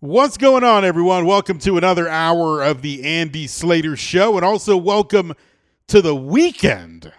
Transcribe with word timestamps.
What's 0.00 0.36
going 0.36 0.62
on, 0.62 0.84
everyone? 0.84 1.26
Welcome 1.26 1.58
to 1.58 1.76
another 1.76 2.08
hour 2.08 2.62
of 2.62 2.82
the 2.82 3.02
Andy 3.02 3.48
Slater 3.48 3.96
Show, 3.96 4.36
and 4.36 4.44
also 4.44 4.76
welcome 4.76 5.34
to 5.88 6.00
the 6.00 6.14
weekend. 6.14 7.12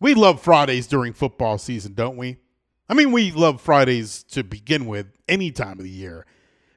We 0.00 0.14
love 0.14 0.40
Fridays 0.40 0.88
during 0.88 1.12
football 1.12 1.56
season, 1.56 1.94
don't 1.94 2.16
we? 2.16 2.38
I 2.88 2.94
mean, 2.94 3.12
we 3.12 3.30
love 3.30 3.60
Fridays 3.60 4.24
to 4.32 4.42
begin 4.42 4.86
with 4.86 5.06
any 5.28 5.52
time 5.52 5.78
of 5.78 5.84
the 5.84 5.88
year, 5.88 6.26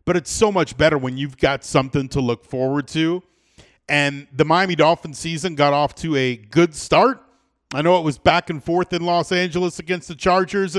but 0.06 0.16
it's 0.16 0.30
so 0.30 0.52
much 0.52 0.78
better 0.78 1.00
when 1.00 1.18
you've 1.18 1.38
got 1.38 1.64
something 1.64 2.08
to 2.10 2.22
look 2.22 2.46
forward 2.46 2.88
to. 2.90 3.24
And 3.90 4.28
the 4.32 4.46
Miami 4.46 4.76
Dolphins 4.76 5.18
season 5.18 5.56
got 5.56 5.74
off 5.74 5.96
to 5.96 6.16
a 6.16 6.36
good 6.36 6.76
start. 6.76 7.24
I 7.74 7.82
know 7.82 7.98
it 7.98 8.04
was 8.04 8.20
back 8.20 8.52
and 8.52 8.64
forth 8.64 8.94
in 8.94 9.02
Los 9.02 9.32
Angeles 9.32 9.80
against 9.80 10.10
the 10.10 10.16
Chargers 10.16 10.78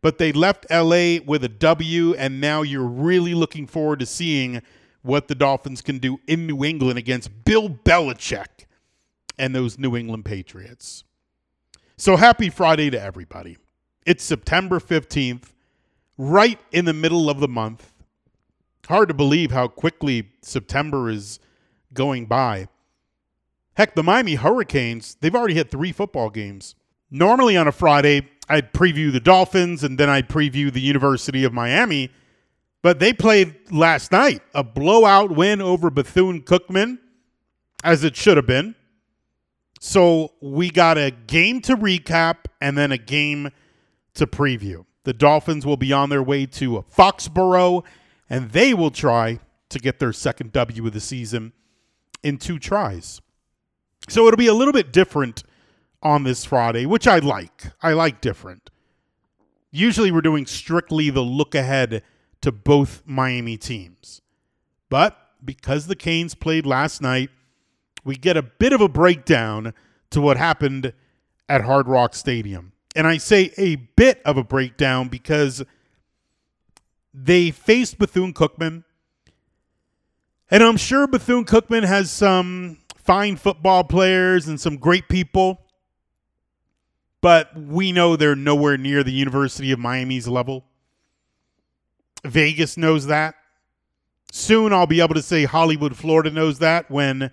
but 0.00 0.18
they 0.18 0.32
left 0.32 0.66
LA 0.70 1.18
with 1.24 1.44
a 1.44 1.48
W, 1.48 2.14
and 2.14 2.40
now 2.40 2.62
you're 2.62 2.86
really 2.86 3.34
looking 3.34 3.66
forward 3.66 3.98
to 4.00 4.06
seeing 4.06 4.62
what 5.02 5.28
the 5.28 5.34
Dolphins 5.34 5.82
can 5.82 5.98
do 5.98 6.18
in 6.26 6.46
New 6.46 6.64
England 6.64 6.98
against 6.98 7.44
Bill 7.44 7.68
Belichick 7.68 8.66
and 9.38 9.54
those 9.54 9.78
New 9.78 9.96
England 9.96 10.24
Patriots. 10.24 11.04
So 11.96 12.16
happy 12.16 12.50
Friday 12.50 12.90
to 12.90 13.00
everybody. 13.00 13.58
It's 14.06 14.24
September 14.24 14.78
15th, 14.78 15.52
right 16.16 16.58
in 16.72 16.84
the 16.84 16.92
middle 16.92 17.28
of 17.28 17.40
the 17.40 17.48
month. 17.48 17.92
Hard 18.86 19.08
to 19.08 19.14
believe 19.14 19.50
how 19.50 19.68
quickly 19.68 20.30
September 20.42 21.10
is 21.10 21.40
going 21.92 22.26
by. 22.26 22.68
Heck, 23.74 23.94
the 23.94 24.02
Miami 24.02 24.34
Hurricanes, 24.34 25.16
they've 25.20 25.34
already 25.34 25.54
had 25.54 25.70
three 25.70 25.92
football 25.92 26.30
games. 26.30 26.74
Normally 27.10 27.56
on 27.56 27.68
a 27.68 27.72
Friday, 27.72 28.28
I'd 28.48 28.72
preview 28.72 29.12
the 29.12 29.20
Dolphins 29.20 29.84
and 29.84 29.98
then 29.98 30.08
I'd 30.08 30.28
preview 30.28 30.72
the 30.72 30.80
University 30.80 31.44
of 31.44 31.52
Miami. 31.52 32.10
But 32.82 33.00
they 33.00 33.12
played 33.12 33.54
last 33.70 34.12
night 34.12 34.42
a 34.54 34.64
blowout 34.64 35.30
win 35.30 35.60
over 35.60 35.90
Bethune 35.90 36.42
Cookman, 36.42 36.98
as 37.84 38.04
it 38.04 38.16
should 38.16 38.36
have 38.36 38.46
been. 38.46 38.74
So 39.80 40.32
we 40.40 40.70
got 40.70 40.98
a 40.98 41.10
game 41.10 41.60
to 41.62 41.76
recap 41.76 42.36
and 42.60 42.76
then 42.76 42.92
a 42.92 42.98
game 42.98 43.50
to 44.14 44.26
preview. 44.26 44.84
The 45.04 45.12
Dolphins 45.12 45.64
will 45.64 45.76
be 45.76 45.92
on 45.92 46.10
their 46.10 46.22
way 46.22 46.46
to 46.46 46.84
Foxborough 46.94 47.84
and 48.28 48.50
they 48.50 48.74
will 48.74 48.90
try 48.90 49.40
to 49.68 49.78
get 49.78 49.98
their 49.98 50.12
second 50.12 50.52
W 50.52 50.86
of 50.86 50.92
the 50.92 51.00
season 51.00 51.52
in 52.22 52.38
two 52.38 52.58
tries. 52.58 53.20
So 54.08 54.26
it'll 54.26 54.38
be 54.38 54.48
a 54.48 54.54
little 54.54 54.72
bit 54.72 54.92
different 54.92 55.44
on 56.02 56.24
this 56.24 56.44
Friday, 56.44 56.86
which 56.86 57.06
I 57.06 57.18
like. 57.18 57.72
I 57.82 57.92
like 57.92 58.20
different. 58.20 58.70
Usually 59.70 60.10
we're 60.10 60.20
doing 60.20 60.46
strictly 60.46 61.10
the 61.10 61.22
look 61.22 61.54
ahead 61.54 62.02
to 62.40 62.52
both 62.52 63.02
Miami 63.04 63.56
teams. 63.56 64.22
But 64.88 65.18
because 65.44 65.86
the 65.86 65.96
Canes 65.96 66.34
played 66.34 66.66
last 66.66 67.02
night, 67.02 67.30
we 68.04 68.16
get 68.16 68.36
a 68.36 68.42
bit 68.42 68.72
of 68.72 68.80
a 68.80 68.88
breakdown 68.88 69.74
to 70.10 70.20
what 70.20 70.36
happened 70.36 70.92
at 71.48 71.62
Hard 71.62 71.88
Rock 71.88 72.14
Stadium. 72.14 72.72
And 72.96 73.06
I 73.06 73.18
say 73.18 73.52
a 73.58 73.76
bit 73.76 74.22
of 74.24 74.36
a 74.36 74.44
breakdown 74.44 75.08
because 75.08 75.62
they 77.12 77.50
faced 77.50 77.98
Bethune 77.98 78.32
Cookman. 78.32 78.84
And 80.50 80.62
I'm 80.62 80.76
sure 80.76 81.06
Bethune 81.06 81.44
Cookman 81.44 81.84
has 81.84 82.10
some 82.10 82.78
fine 82.96 83.36
football 83.36 83.84
players 83.84 84.48
and 84.48 84.60
some 84.60 84.76
great 84.76 85.08
people 85.08 85.60
but 87.20 87.56
we 87.56 87.92
know 87.92 88.16
they're 88.16 88.36
nowhere 88.36 88.76
near 88.76 89.02
the 89.02 89.12
University 89.12 89.72
of 89.72 89.78
Miami's 89.78 90.28
level. 90.28 90.64
Vegas 92.24 92.76
knows 92.76 93.06
that. 93.06 93.34
Soon 94.30 94.72
I'll 94.72 94.86
be 94.86 95.00
able 95.00 95.14
to 95.14 95.22
say 95.22 95.44
Hollywood, 95.44 95.96
Florida 95.96 96.30
knows 96.30 96.58
that 96.58 96.90
when 96.90 97.30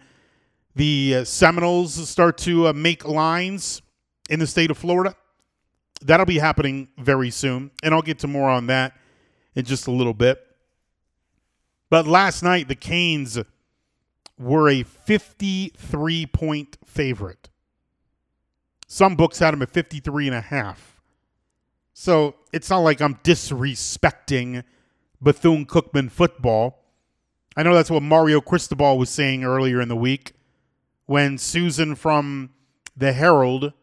the 0.75 1.15
uh, 1.15 1.23
Seminoles 1.23 2.07
start 2.07 2.37
to 2.39 2.67
uh, 2.67 2.73
make 2.73 3.05
lines 3.05 3.81
in 4.29 4.39
the 4.39 4.47
state 4.47 4.71
of 4.71 4.77
Florida. 4.77 5.15
That'll 6.01 6.25
be 6.25 6.39
happening 6.39 6.89
very 6.97 7.29
soon. 7.29 7.71
And 7.81 7.93
I'll 7.93 8.01
get 8.01 8.19
to 8.19 8.27
more 8.27 8.49
on 8.49 8.67
that 8.67 8.93
in 9.55 9.65
just 9.65 9.87
a 9.87 9.91
little 9.91 10.13
bit. 10.13 10.41
But 11.89 12.07
last 12.07 12.43
night, 12.43 12.67
the 12.67 12.75
Canes 12.75 13.39
were 14.37 14.69
a 14.69 14.83
53 14.83 16.25
point 16.27 16.77
favorite 16.85 17.49
some 18.95 19.17
books 19.17 19.39
had 19.39 19.53
him 19.53 19.61
at 19.61 19.69
53 19.69 20.27
and 20.27 20.37
a 20.37 20.39
half. 20.39 21.01
So 21.91 22.35
it's 22.53 22.69
not 22.69 22.77
like 22.77 23.01
I'm 23.01 23.15
disrespecting 23.15 24.63
Bethune 25.21 25.65
Cookman 25.65 26.09
football. 26.09 26.79
I 27.57 27.63
know 27.63 27.73
that's 27.73 27.91
what 27.91 28.03
Mario 28.03 28.39
Cristobal 28.39 28.97
was 28.97 29.09
saying 29.09 29.43
earlier 29.43 29.81
in 29.81 29.89
the 29.89 29.97
week 29.97 30.31
when 31.07 31.37
Susan 31.37 31.95
from 31.95 32.51
the 32.95 33.11
Herald 33.11 33.73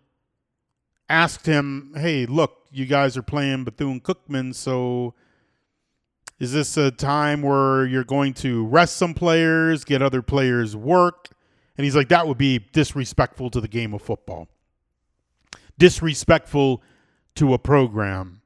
asked 1.10 1.44
him, 1.44 1.92
Hey, 1.94 2.24
look, 2.24 2.66
you 2.70 2.86
guys 2.86 3.14
are 3.18 3.22
playing 3.22 3.64
Bethune 3.64 4.00
Cookman, 4.00 4.54
so 4.54 5.12
is 6.40 6.54
this 6.54 6.78
a 6.78 6.90
time 6.90 7.42
where 7.42 7.84
you're 7.84 8.02
going 8.02 8.32
to 8.34 8.64
rest 8.64 8.96
some 8.96 9.12
players, 9.12 9.84
get 9.84 10.00
other 10.00 10.22
players 10.22 10.74
work? 10.74 11.28
And 11.76 11.84
he's 11.84 11.94
like, 11.94 12.08
That 12.08 12.26
would 12.26 12.38
be 12.38 12.60
disrespectful 12.72 13.50
to 13.50 13.60
the 13.60 13.68
game 13.68 13.92
of 13.92 14.00
football 14.00 14.48
disrespectful 15.78 16.82
to 17.34 17.54
a 17.54 17.58
program. 17.58 18.40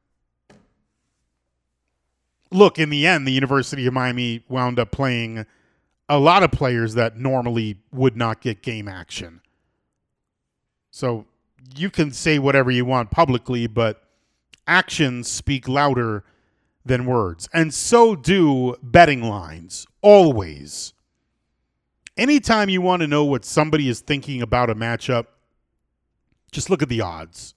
Look, 2.50 2.78
in 2.78 2.90
the 2.90 3.06
end, 3.06 3.26
the 3.26 3.32
University 3.32 3.86
of 3.86 3.92
Miami 3.92 4.44
wound 4.48 4.78
up 4.78 4.92
playing 4.92 5.44
a 6.08 6.18
lot 6.18 6.42
of 6.42 6.52
players 6.52 6.94
that 6.94 7.16
normally 7.16 7.78
would 7.92 8.16
not 8.16 8.40
get 8.40 8.62
game 8.62 8.88
action. 8.88 9.40
So 10.90 11.26
you 11.76 11.90
can 11.90 12.12
say 12.12 12.38
whatever 12.38 12.70
you 12.70 12.84
want 12.84 13.10
publicly, 13.10 13.66
but 13.66 14.02
actions 14.66 15.28
speak 15.28 15.68
louder 15.68 16.24
than 16.84 17.04
words. 17.04 17.48
And 17.52 17.74
so 17.74 18.14
do 18.14 18.76
betting 18.82 19.22
lines, 19.22 19.86
always. 20.00 20.92
Anytime 22.16 22.68
you 22.70 22.80
want 22.80 23.02
to 23.02 23.08
know 23.08 23.24
what 23.24 23.44
somebody 23.44 23.88
is 23.88 24.00
thinking 24.00 24.40
about 24.40 24.70
a 24.70 24.74
matchup, 24.74 25.26
just 26.52 26.70
look 26.70 26.82
at 26.82 26.88
the 26.88 27.00
odds. 27.00 27.54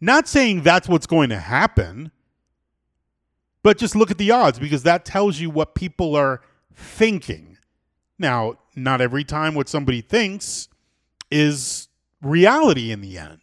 Not 0.00 0.28
saying 0.28 0.62
that's 0.62 0.88
what's 0.88 1.06
going 1.06 1.30
to 1.30 1.38
happen, 1.38 2.12
but 3.62 3.78
just 3.78 3.96
look 3.96 4.10
at 4.10 4.18
the 4.18 4.30
odds 4.30 4.58
because 4.58 4.84
that 4.84 5.04
tells 5.04 5.40
you 5.40 5.50
what 5.50 5.74
people 5.74 6.14
are 6.14 6.40
thinking. 6.74 7.58
Now, 8.18 8.54
not 8.76 9.00
every 9.00 9.24
time 9.24 9.54
what 9.54 9.68
somebody 9.68 10.00
thinks 10.00 10.68
is 11.30 11.88
reality 12.22 12.92
in 12.92 13.00
the 13.00 13.18
end. 13.18 13.40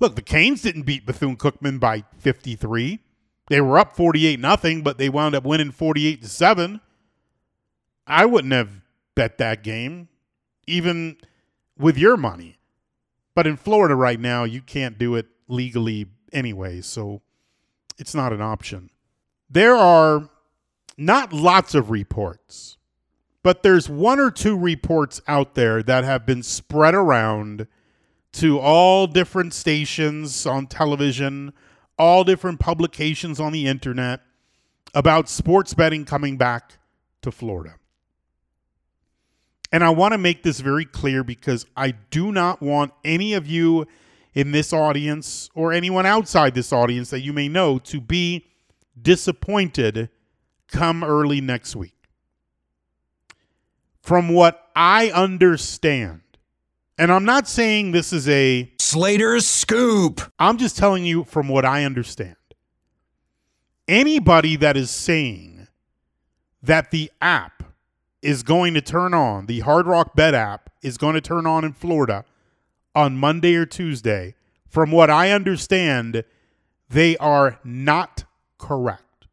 Look, 0.00 0.14
the 0.14 0.22
Canes 0.22 0.62
didn't 0.62 0.82
beat 0.82 1.06
Bethune 1.06 1.36
Cookman 1.36 1.80
by 1.80 2.04
53. 2.18 3.00
They 3.48 3.60
were 3.60 3.78
up 3.78 3.96
48 3.96 4.38
nothing, 4.38 4.82
but 4.82 4.98
they 4.98 5.08
wound 5.08 5.34
up 5.34 5.44
winning 5.44 5.70
48 5.70 6.22
to 6.22 6.28
7. 6.28 6.80
I 8.06 8.26
wouldn't 8.26 8.52
have 8.52 8.70
bet 9.14 9.38
that 9.38 9.64
game 9.64 10.08
even 10.68 11.16
with 11.78 11.96
your 11.96 12.16
money. 12.16 12.58
But 13.34 13.46
in 13.46 13.56
Florida 13.56 13.94
right 13.94 14.18
now, 14.18 14.44
you 14.44 14.60
can't 14.60 14.98
do 14.98 15.14
it 15.14 15.26
legally 15.46 16.06
anyway, 16.32 16.80
so 16.80 17.22
it's 17.98 18.14
not 18.14 18.32
an 18.32 18.40
option. 18.40 18.90
There 19.48 19.76
are 19.76 20.28
not 20.96 21.32
lots 21.32 21.74
of 21.74 21.90
reports, 21.90 22.76
but 23.42 23.62
there's 23.62 23.88
one 23.88 24.18
or 24.18 24.30
two 24.30 24.58
reports 24.58 25.20
out 25.28 25.54
there 25.54 25.82
that 25.82 26.04
have 26.04 26.26
been 26.26 26.42
spread 26.42 26.94
around 26.94 27.66
to 28.32 28.58
all 28.58 29.06
different 29.06 29.54
stations 29.54 30.44
on 30.44 30.66
television, 30.66 31.52
all 31.98 32.24
different 32.24 32.60
publications 32.60 33.40
on 33.40 33.52
the 33.52 33.66
internet 33.66 34.20
about 34.94 35.28
sports 35.28 35.74
betting 35.74 36.04
coming 36.04 36.36
back 36.36 36.78
to 37.22 37.30
Florida. 37.30 37.74
And 39.70 39.84
I 39.84 39.90
want 39.90 40.12
to 40.12 40.18
make 40.18 40.42
this 40.42 40.60
very 40.60 40.84
clear 40.84 41.22
because 41.22 41.66
I 41.76 41.92
do 42.10 42.32
not 42.32 42.62
want 42.62 42.92
any 43.04 43.34
of 43.34 43.46
you 43.46 43.86
in 44.34 44.52
this 44.52 44.72
audience 44.72 45.50
or 45.54 45.72
anyone 45.72 46.06
outside 46.06 46.54
this 46.54 46.72
audience 46.72 47.10
that 47.10 47.20
you 47.20 47.32
may 47.32 47.48
know 47.48 47.78
to 47.80 48.00
be 48.00 48.46
disappointed 49.00 50.08
come 50.68 51.02
early 51.04 51.40
next 51.40 51.76
week. 51.76 51.94
From 54.00 54.28
what 54.30 54.68
I 54.74 55.10
understand, 55.10 56.22
and 56.96 57.12
I'm 57.12 57.24
not 57.24 57.46
saying 57.46 57.92
this 57.92 58.12
is 58.12 58.28
a 58.28 58.72
Slater's 58.78 59.46
scoop. 59.46 60.20
I'm 60.38 60.56
just 60.56 60.76
telling 60.78 61.04
you 61.04 61.24
from 61.24 61.48
what 61.48 61.64
I 61.64 61.84
understand. 61.84 62.36
Anybody 63.86 64.56
that 64.56 64.76
is 64.76 64.90
saying 64.90 65.68
that 66.62 66.90
the 66.90 67.10
app 67.20 67.57
is 68.22 68.42
going 68.42 68.74
to 68.74 68.80
turn 68.80 69.14
on, 69.14 69.46
the 69.46 69.60
Hard 69.60 69.86
Rock 69.86 70.14
Bet 70.14 70.34
app 70.34 70.70
is 70.82 70.98
going 70.98 71.14
to 71.14 71.20
turn 71.20 71.46
on 71.46 71.64
in 71.64 71.72
Florida 71.72 72.24
on 72.94 73.16
Monday 73.16 73.54
or 73.54 73.66
Tuesday. 73.66 74.34
From 74.68 74.90
what 74.90 75.08
I 75.08 75.30
understand, 75.30 76.24
they 76.88 77.16
are 77.18 77.58
not 77.64 78.24
correct. 78.58 79.26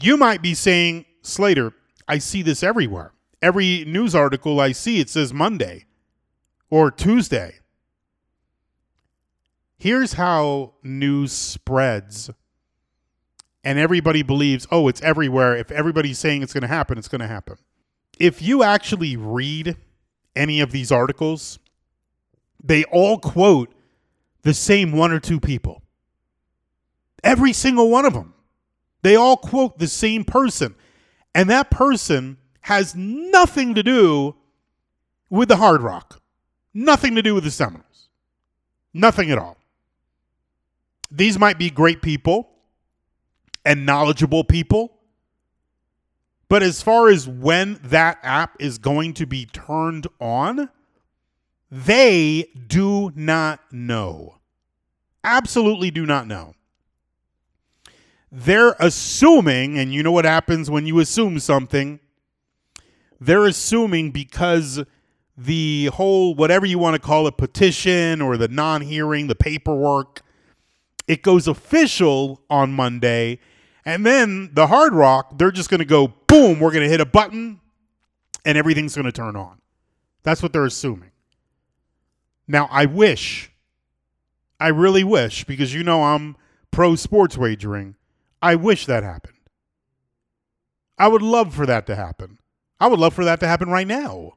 You 0.00 0.16
might 0.16 0.42
be 0.42 0.54
saying, 0.54 1.04
Slater, 1.22 1.72
I 2.08 2.18
see 2.18 2.42
this 2.42 2.62
everywhere. 2.62 3.12
Every 3.42 3.84
news 3.84 4.14
article 4.14 4.60
I 4.60 4.72
see, 4.72 5.00
it 5.00 5.08
says 5.08 5.32
Monday 5.32 5.86
or 6.70 6.90
Tuesday. 6.90 7.56
Here's 9.76 10.14
how 10.14 10.74
news 10.82 11.32
spreads, 11.32 12.30
and 13.64 13.78
everybody 13.78 14.22
believes, 14.22 14.66
oh, 14.70 14.88
it's 14.88 15.02
everywhere. 15.02 15.56
If 15.56 15.70
everybody's 15.70 16.18
saying 16.18 16.42
it's 16.42 16.52
going 16.52 16.62
to 16.62 16.68
happen, 16.68 16.98
it's 16.98 17.08
going 17.08 17.20
to 17.20 17.26
happen. 17.26 17.56
If 18.18 18.42
you 18.42 18.62
actually 18.62 19.16
read 19.16 19.76
any 20.34 20.60
of 20.60 20.72
these 20.72 20.90
articles, 20.90 21.58
they 22.62 22.84
all 22.84 23.18
quote 23.18 23.72
the 24.42 24.54
same 24.54 24.92
one 24.92 25.12
or 25.12 25.20
two 25.20 25.40
people. 25.40 25.82
Every 27.22 27.52
single 27.52 27.90
one 27.90 28.06
of 28.06 28.14
them. 28.14 28.34
They 29.02 29.16
all 29.16 29.36
quote 29.36 29.78
the 29.78 29.86
same 29.86 30.24
person. 30.24 30.74
And 31.34 31.48
that 31.50 31.70
person 31.70 32.38
has 32.62 32.94
nothing 32.94 33.74
to 33.74 33.82
do 33.82 34.36
with 35.28 35.48
the 35.48 35.56
Hard 35.56 35.82
Rock, 35.82 36.20
nothing 36.74 37.14
to 37.14 37.22
do 37.22 37.34
with 37.34 37.44
the 37.44 37.50
Seminoles, 37.50 38.08
nothing 38.92 39.30
at 39.30 39.38
all. 39.38 39.56
These 41.10 41.38
might 41.38 41.58
be 41.58 41.70
great 41.70 42.02
people 42.02 42.49
and 43.64 43.86
knowledgeable 43.86 44.44
people. 44.44 44.92
But 46.48 46.62
as 46.62 46.82
far 46.82 47.08
as 47.08 47.28
when 47.28 47.78
that 47.84 48.18
app 48.22 48.56
is 48.58 48.78
going 48.78 49.14
to 49.14 49.26
be 49.26 49.46
turned 49.46 50.06
on, 50.20 50.68
they 51.70 52.50
do 52.66 53.12
not 53.14 53.60
know. 53.72 54.38
Absolutely 55.22 55.90
do 55.90 56.06
not 56.06 56.26
know. 56.26 56.54
They're 58.32 58.74
assuming, 58.78 59.78
and 59.78 59.92
you 59.92 60.02
know 60.02 60.12
what 60.12 60.24
happens 60.24 60.70
when 60.70 60.86
you 60.86 60.98
assume 60.98 61.38
something? 61.38 62.00
They're 63.20 63.46
assuming 63.46 64.10
because 64.12 64.82
the 65.36 65.86
whole, 65.86 66.34
whatever 66.34 66.66
you 66.66 66.78
want 66.78 66.94
to 66.94 67.00
call 67.00 67.26
it, 67.26 67.36
petition 67.36 68.20
or 68.20 68.36
the 68.36 68.48
non 68.48 68.82
hearing, 68.82 69.26
the 69.26 69.34
paperwork, 69.34 70.22
it 71.06 71.22
goes 71.22 71.48
official 71.48 72.40
on 72.48 72.72
Monday. 72.72 73.40
And 73.84 74.04
then 74.04 74.50
the 74.52 74.66
Hard 74.66 74.92
Rock, 74.92 75.38
they're 75.38 75.50
just 75.50 75.70
going 75.70 75.78
to 75.78 75.84
go, 75.84 76.08
boom, 76.26 76.60
we're 76.60 76.72
going 76.72 76.84
to 76.84 76.88
hit 76.88 77.00
a 77.00 77.06
button 77.06 77.60
and 78.44 78.58
everything's 78.58 78.94
going 78.94 79.06
to 79.06 79.12
turn 79.12 79.36
on. 79.36 79.60
That's 80.22 80.42
what 80.42 80.52
they're 80.52 80.66
assuming. 80.66 81.10
Now, 82.46 82.68
I 82.70 82.86
wish, 82.86 83.50
I 84.58 84.68
really 84.68 85.04
wish, 85.04 85.44
because 85.44 85.72
you 85.72 85.82
know 85.82 86.02
I'm 86.02 86.36
pro 86.70 86.96
sports 86.96 87.38
wagering, 87.38 87.96
I 88.42 88.54
wish 88.56 88.86
that 88.86 89.02
happened. 89.02 89.34
I 90.98 91.08
would 91.08 91.22
love 91.22 91.54
for 91.54 91.64
that 91.66 91.86
to 91.86 91.96
happen. 91.96 92.38
I 92.78 92.86
would 92.86 92.98
love 92.98 93.14
for 93.14 93.24
that 93.24 93.40
to 93.40 93.46
happen 93.46 93.70
right 93.70 93.86
now. 93.86 94.34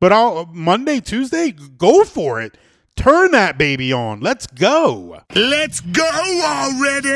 But 0.00 0.12
I'll 0.12 0.46
Monday, 0.46 1.00
Tuesday, 1.00 1.50
go 1.52 2.04
for 2.04 2.40
it. 2.40 2.56
Turn 2.96 3.32
that 3.32 3.58
baby 3.58 3.92
on. 3.92 4.20
Let's 4.20 4.46
go. 4.46 5.22
Let's 5.34 5.80
go 5.80 6.04
already! 6.44 7.08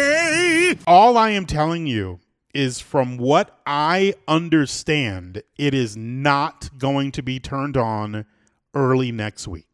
All 0.89 1.19
I 1.19 1.33
am 1.33 1.45
telling 1.45 1.87
you 1.87 2.19
is 2.55 2.81
from 2.81 3.19
what 3.19 3.61
I 3.67 4.15
understand, 4.27 5.43
it 5.59 5.75
is 5.75 5.99
not 5.99 6.71
going 6.79 7.13
to 7.13 7.23
be 7.23 7.39
turned 7.39 7.77
on 7.77 8.25
early 8.73 9.13
next 9.13 9.47
week. 9.47 9.69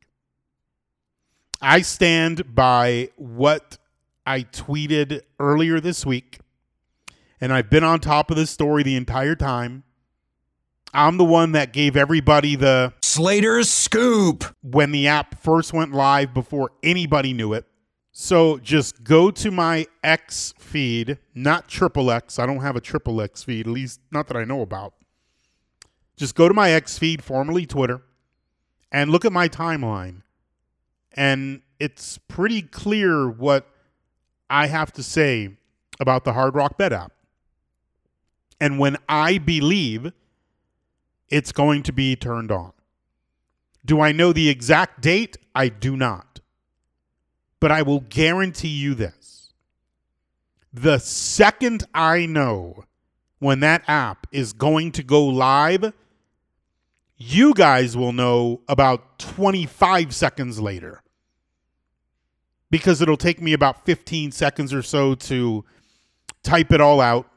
I 1.62 1.82
stand 1.82 2.56
by 2.56 3.10
what 3.14 3.78
I 4.26 4.40
tweeted 4.40 5.20
earlier 5.38 5.78
this 5.78 6.04
week, 6.04 6.40
and 7.40 7.52
I've 7.52 7.70
been 7.70 7.84
on 7.84 8.00
top 8.00 8.32
of 8.32 8.36
this 8.36 8.50
story 8.50 8.82
the 8.82 8.96
entire 8.96 9.36
time. 9.36 9.84
I'm 10.92 11.16
the 11.16 11.22
one 11.22 11.52
that 11.52 11.72
gave 11.72 11.96
everybody 11.96 12.56
the 12.56 12.92
Slater's 13.02 13.70
Scoop. 13.70 14.42
when 14.62 14.90
the 14.90 15.06
app 15.06 15.40
first 15.40 15.72
went 15.72 15.92
live 15.92 16.34
before 16.34 16.72
anybody 16.82 17.32
knew 17.32 17.52
it. 17.52 17.66
So 18.16 18.58
just 18.58 19.02
go 19.02 19.32
to 19.32 19.50
my 19.50 19.88
X 20.04 20.54
feed, 20.56 21.18
not 21.34 21.66
triple 21.66 22.12
X. 22.12 22.38
I 22.38 22.46
don't 22.46 22.60
have 22.60 22.76
a 22.76 22.80
triple 22.80 23.20
X 23.20 23.42
feed, 23.42 23.66
at 23.66 23.72
least 23.72 24.00
not 24.12 24.28
that 24.28 24.36
I 24.36 24.44
know 24.44 24.62
about. 24.62 24.94
Just 26.16 26.36
go 26.36 26.46
to 26.46 26.54
my 26.54 26.70
X 26.70 26.96
feed, 26.96 27.24
formerly 27.24 27.66
Twitter, 27.66 28.02
and 28.92 29.10
look 29.10 29.24
at 29.24 29.32
my 29.32 29.48
timeline. 29.48 30.22
And 31.14 31.62
it's 31.80 32.18
pretty 32.28 32.62
clear 32.62 33.28
what 33.28 33.66
I 34.48 34.68
have 34.68 34.92
to 34.92 35.02
say 35.02 35.56
about 35.98 36.22
the 36.22 36.34
Hard 36.34 36.54
Rock 36.54 36.78
Bet 36.78 36.92
app. 36.92 37.12
And 38.60 38.78
when 38.78 38.96
I 39.08 39.38
believe 39.38 40.12
it's 41.30 41.50
going 41.50 41.82
to 41.82 41.92
be 41.92 42.14
turned 42.14 42.52
on. 42.52 42.72
Do 43.84 44.00
I 44.00 44.12
know 44.12 44.32
the 44.32 44.48
exact 44.48 45.00
date? 45.00 45.36
I 45.52 45.68
do 45.68 45.96
not. 45.96 46.33
But 47.64 47.72
I 47.72 47.80
will 47.80 48.00
guarantee 48.00 48.68
you 48.68 48.94
this. 48.94 49.54
The 50.70 50.98
second 50.98 51.84
I 51.94 52.26
know 52.26 52.84
when 53.38 53.60
that 53.60 53.84
app 53.88 54.26
is 54.30 54.52
going 54.52 54.92
to 54.92 55.02
go 55.02 55.24
live, 55.24 55.94
you 57.16 57.54
guys 57.54 57.96
will 57.96 58.12
know 58.12 58.60
about 58.68 59.18
25 59.18 60.14
seconds 60.14 60.60
later. 60.60 61.02
Because 62.70 63.00
it'll 63.00 63.16
take 63.16 63.40
me 63.40 63.54
about 63.54 63.86
15 63.86 64.30
seconds 64.32 64.74
or 64.74 64.82
so 64.82 65.14
to 65.14 65.64
type 66.42 66.70
it 66.70 66.82
all 66.82 67.00
out, 67.00 67.30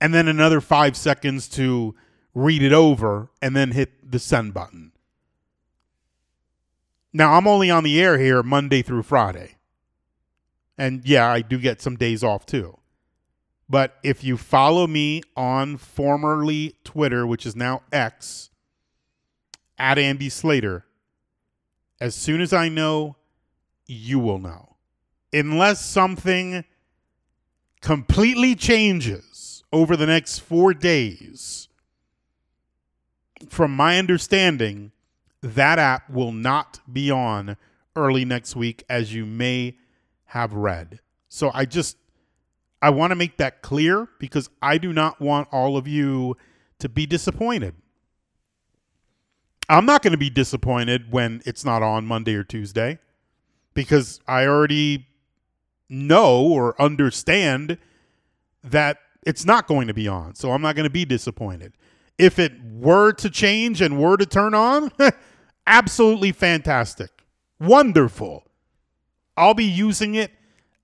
and 0.00 0.12
then 0.12 0.26
another 0.26 0.60
five 0.60 0.96
seconds 0.96 1.46
to 1.50 1.94
read 2.34 2.64
it 2.64 2.72
over, 2.72 3.30
and 3.40 3.54
then 3.54 3.70
hit 3.70 4.10
the 4.10 4.18
send 4.18 4.52
button. 4.52 4.91
Now, 7.12 7.34
I'm 7.34 7.46
only 7.46 7.70
on 7.70 7.84
the 7.84 8.00
air 8.00 8.18
here 8.18 8.42
Monday 8.42 8.82
through 8.82 9.02
Friday. 9.02 9.56
And 10.78 11.04
yeah, 11.04 11.30
I 11.30 11.42
do 11.42 11.58
get 11.58 11.82
some 11.82 11.96
days 11.96 12.24
off 12.24 12.46
too. 12.46 12.78
But 13.68 13.96
if 14.02 14.24
you 14.24 14.36
follow 14.36 14.86
me 14.86 15.22
on 15.36 15.76
formerly 15.76 16.76
Twitter, 16.84 17.26
which 17.26 17.46
is 17.46 17.54
now 17.54 17.82
X, 17.92 18.50
at 19.78 19.98
Andy 19.98 20.28
Slater, 20.28 20.84
as 22.00 22.14
soon 22.14 22.40
as 22.40 22.52
I 22.52 22.68
know, 22.68 23.16
you 23.86 24.18
will 24.18 24.38
know. 24.38 24.76
Unless 25.32 25.84
something 25.84 26.64
completely 27.80 28.54
changes 28.54 29.64
over 29.72 29.96
the 29.96 30.06
next 30.06 30.40
four 30.40 30.74
days, 30.74 31.68
from 33.48 33.74
my 33.74 33.98
understanding, 33.98 34.92
that 35.42 35.78
app 35.78 36.08
will 36.08 36.32
not 36.32 36.80
be 36.90 37.10
on 37.10 37.56
early 37.96 38.24
next 38.24 38.56
week, 38.56 38.84
as 38.88 39.14
you 39.14 39.26
may 39.26 39.76
have 40.26 40.52
read. 40.52 41.00
So 41.28 41.50
I 41.52 41.64
just 41.64 41.96
I 42.80 42.90
want 42.90 43.12
to 43.12 43.16
make 43.16 43.36
that 43.36 43.62
clear 43.62 44.08
because 44.18 44.50
I 44.60 44.78
do 44.78 44.92
not 44.92 45.20
want 45.20 45.48
all 45.52 45.76
of 45.76 45.86
you 45.86 46.36
to 46.80 46.88
be 46.88 47.06
disappointed. 47.06 47.74
I'm 49.68 49.86
not 49.86 50.02
going 50.02 50.12
to 50.12 50.18
be 50.18 50.30
disappointed 50.30 51.12
when 51.12 51.42
it's 51.46 51.64
not 51.64 51.82
on 51.82 52.06
Monday 52.06 52.34
or 52.34 52.42
Tuesday 52.42 52.98
because 53.72 54.20
I 54.26 54.46
already 54.46 55.06
know 55.88 56.42
or 56.42 56.80
understand 56.80 57.78
that 58.64 58.98
it's 59.24 59.44
not 59.44 59.68
going 59.68 59.86
to 59.86 59.94
be 59.94 60.08
on. 60.08 60.34
So 60.34 60.50
I'm 60.50 60.62
not 60.62 60.74
going 60.74 60.84
to 60.84 60.90
be 60.90 61.04
disappointed. 61.04 61.74
If 62.18 62.38
it 62.38 62.52
were 62.64 63.12
to 63.14 63.30
change 63.30 63.80
and 63.80 63.98
were 64.00 64.16
to 64.16 64.26
turn 64.26 64.54
on, 64.54 64.90
absolutely 65.66 66.32
fantastic. 66.32 67.10
Wonderful. 67.60 68.44
I'll 69.36 69.54
be 69.54 69.64
using 69.64 70.14
it 70.14 70.32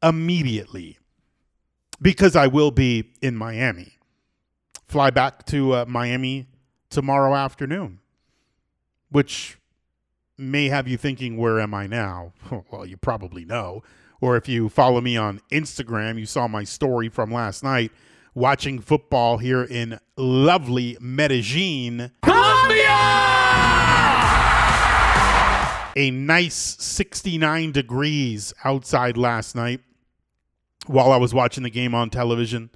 immediately 0.03 0.99
because 2.01 2.37
I 2.37 2.47
will 2.47 2.71
be 2.71 3.13
in 3.21 3.37
Miami. 3.37 3.99
Fly 4.87 5.11
back 5.11 5.45
to 5.47 5.73
uh, 5.75 5.85
Miami 5.87 6.47
tomorrow 6.89 7.35
afternoon, 7.35 8.01
which 9.11 9.59
may 10.39 10.69
have 10.69 10.89
you 10.89 10.97
thinking, 10.97 11.37
where 11.37 11.61
am 11.61 11.75
I 11.75 11.87
now? 11.87 12.33
well, 12.71 12.87
you 12.87 12.97
probably 12.97 13.45
know. 13.45 13.83
Or 14.21 14.37
if 14.37 14.49
you 14.49 14.69
follow 14.69 15.01
me 15.01 15.17
on 15.17 15.41
Instagram, 15.53 16.19
you 16.19 16.27
saw 16.27 16.49
my 16.49 16.65
story 16.65 17.09
from 17.09 17.33
last 17.33 17.63
night 17.63 17.93
watching 18.35 18.81
football 18.81 19.39
here 19.39 19.63
in 19.63 19.99
lovely 20.17 20.97
Medellin. 21.01 22.13
A 25.99 26.13
nice 26.13 26.77
69 26.79 27.73
degrees 27.73 28.55
outside 28.63 29.17
last 29.17 29.57
night 29.57 29.81
while 30.87 31.11
I 31.11 31.17
was 31.17 31.35
watching 31.35 31.65
the 31.65 31.71
game 31.71 31.93
on 31.93 32.09
television. 32.09 32.71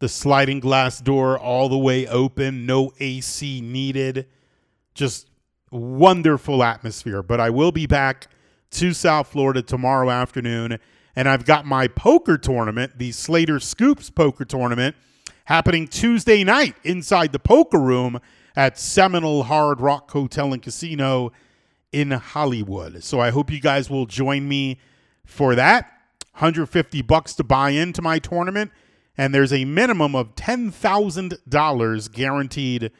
The 0.00 0.08
sliding 0.08 0.58
glass 0.58 1.00
door 1.00 1.38
all 1.38 1.68
the 1.68 1.78
way 1.78 2.08
open, 2.08 2.66
no 2.66 2.90
AC 2.98 3.60
needed. 3.60 4.26
Just 4.94 5.30
wonderful 5.70 6.64
atmosphere. 6.64 7.22
But 7.22 7.38
I 7.38 7.50
will 7.50 7.70
be 7.70 7.86
back 7.86 8.26
to 8.72 8.94
South 8.94 9.28
Florida 9.28 9.62
tomorrow 9.62 10.10
afternoon 10.10 10.80
And 11.14 11.28
I've 11.28 11.44
got 11.44 11.66
my 11.66 11.86
poker 11.86 12.36
tournament, 12.36 12.98
the 12.98 13.12
Slater 13.12 13.60
Scoops 13.60 14.10
poker 14.10 14.44
tournament, 14.44 14.96
happening 15.44 15.86
Tuesday 15.86 16.42
night 16.42 16.74
inside 16.82 17.30
the 17.30 17.38
poker 17.38 17.78
room 17.78 18.18
at 18.56 18.76
Seminole 18.76 19.44
Hard 19.44 19.80
Rock 19.80 20.10
Hotel 20.10 20.52
and 20.52 20.60
Casino 20.60 21.30
in 21.92 22.10
Hollywood. 22.12 23.02
So 23.02 23.20
I 23.20 23.30
hope 23.30 23.50
you 23.50 23.60
guys 23.60 23.90
will 23.90 24.06
join 24.06 24.48
me 24.48 24.78
for 25.24 25.54
that. 25.54 25.86
150 26.32 27.02
bucks 27.02 27.34
to 27.34 27.44
buy 27.44 27.70
into 27.70 28.00
my 28.00 28.18
tournament 28.18 28.70
and 29.20 29.34
there's 29.34 29.52
a 29.52 29.66
minimum 29.66 30.14
of 30.14 30.34
$10,000 30.34 32.12
guaranteed 32.12 32.90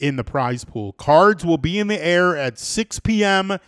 in 0.00 0.16
the 0.16 0.24
prize 0.24 0.64
pool. 0.64 0.92
Cards 0.94 1.44
will 1.44 1.56
be 1.56 1.78
in 1.78 1.86
the 1.86 2.04
air 2.04 2.36
at 2.36 2.58
6 2.58 2.98
p.m. 3.00 3.58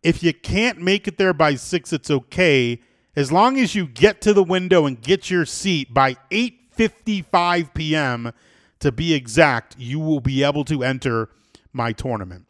If 0.00 0.22
you 0.22 0.32
can't 0.32 0.80
make 0.80 1.08
it 1.08 1.18
there 1.18 1.32
by 1.32 1.56
6, 1.56 1.92
it's 1.92 2.08
okay. 2.08 2.80
As 3.16 3.32
long 3.32 3.58
as 3.58 3.74
you 3.74 3.88
get 3.88 4.20
to 4.20 4.32
the 4.32 4.44
window 4.44 4.86
and 4.86 5.02
get 5.02 5.28
your 5.28 5.44
seat 5.44 5.92
by 5.92 6.14
8:55 6.30 7.74
p.m. 7.74 8.32
to 8.78 8.92
be 8.92 9.14
exact, 9.14 9.76
you 9.76 9.98
will 9.98 10.20
be 10.20 10.44
able 10.44 10.64
to 10.66 10.84
enter 10.84 11.30
my 11.72 11.90
tournament. 11.90 12.45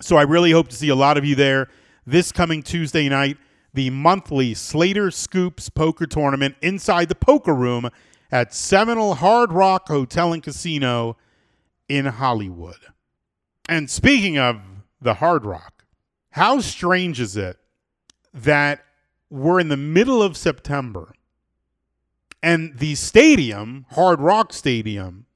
So 0.00 0.16
I 0.16 0.22
really 0.22 0.50
hope 0.50 0.68
to 0.68 0.76
see 0.76 0.88
a 0.88 0.94
lot 0.94 1.18
of 1.18 1.24
you 1.24 1.34
there 1.34 1.68
this 2.06 2.32
coming 2.32 2.62
Tuesday 2.62 3.08
night, 3.08 3.36
the 3.74 3.90
monthly 3.90 4.54
Slater 4.54 5.10
Scoops 5.10 5.68
poker 5.68 6.06
tournament 6.06 6.56
inside 6.62 7.08
the 7.08 7.14
poker 7.14 7.54
room 7.54 7.88
at 8.32 8.54
Seminole 8.54 9.16
Hard 9.16 9.52
Rock 9.52 9.88
Hotel 9.88 10.32
and 10.32 10.42
Casino 10.42 11.16
in 11.88 12.06
Hollywood. 12.06 12.78
And 13.68 13.90
speaking 13.90 14.38
of 14.38 14.60
the 15.00 15.14
Hard 15.14 15.44
Rock, 15.44 15.84
how 16.30 16.60
strange 16.60 17.20
is 17.20 17.36
it 17.36 17.58
that 18.32 18.84
we're 19.28 19.60
in 19.60 19.68
the 19.68 19.76
middle 19.76 20.22
of 20.22 20.36
September 20.36 21.12
and 22.42 22.78
the 22.78 22.94
stadium, 22.94 23.86
Hard 23.90 24.20
Rock 24.20 24.52
Stadium, 24.52 25.26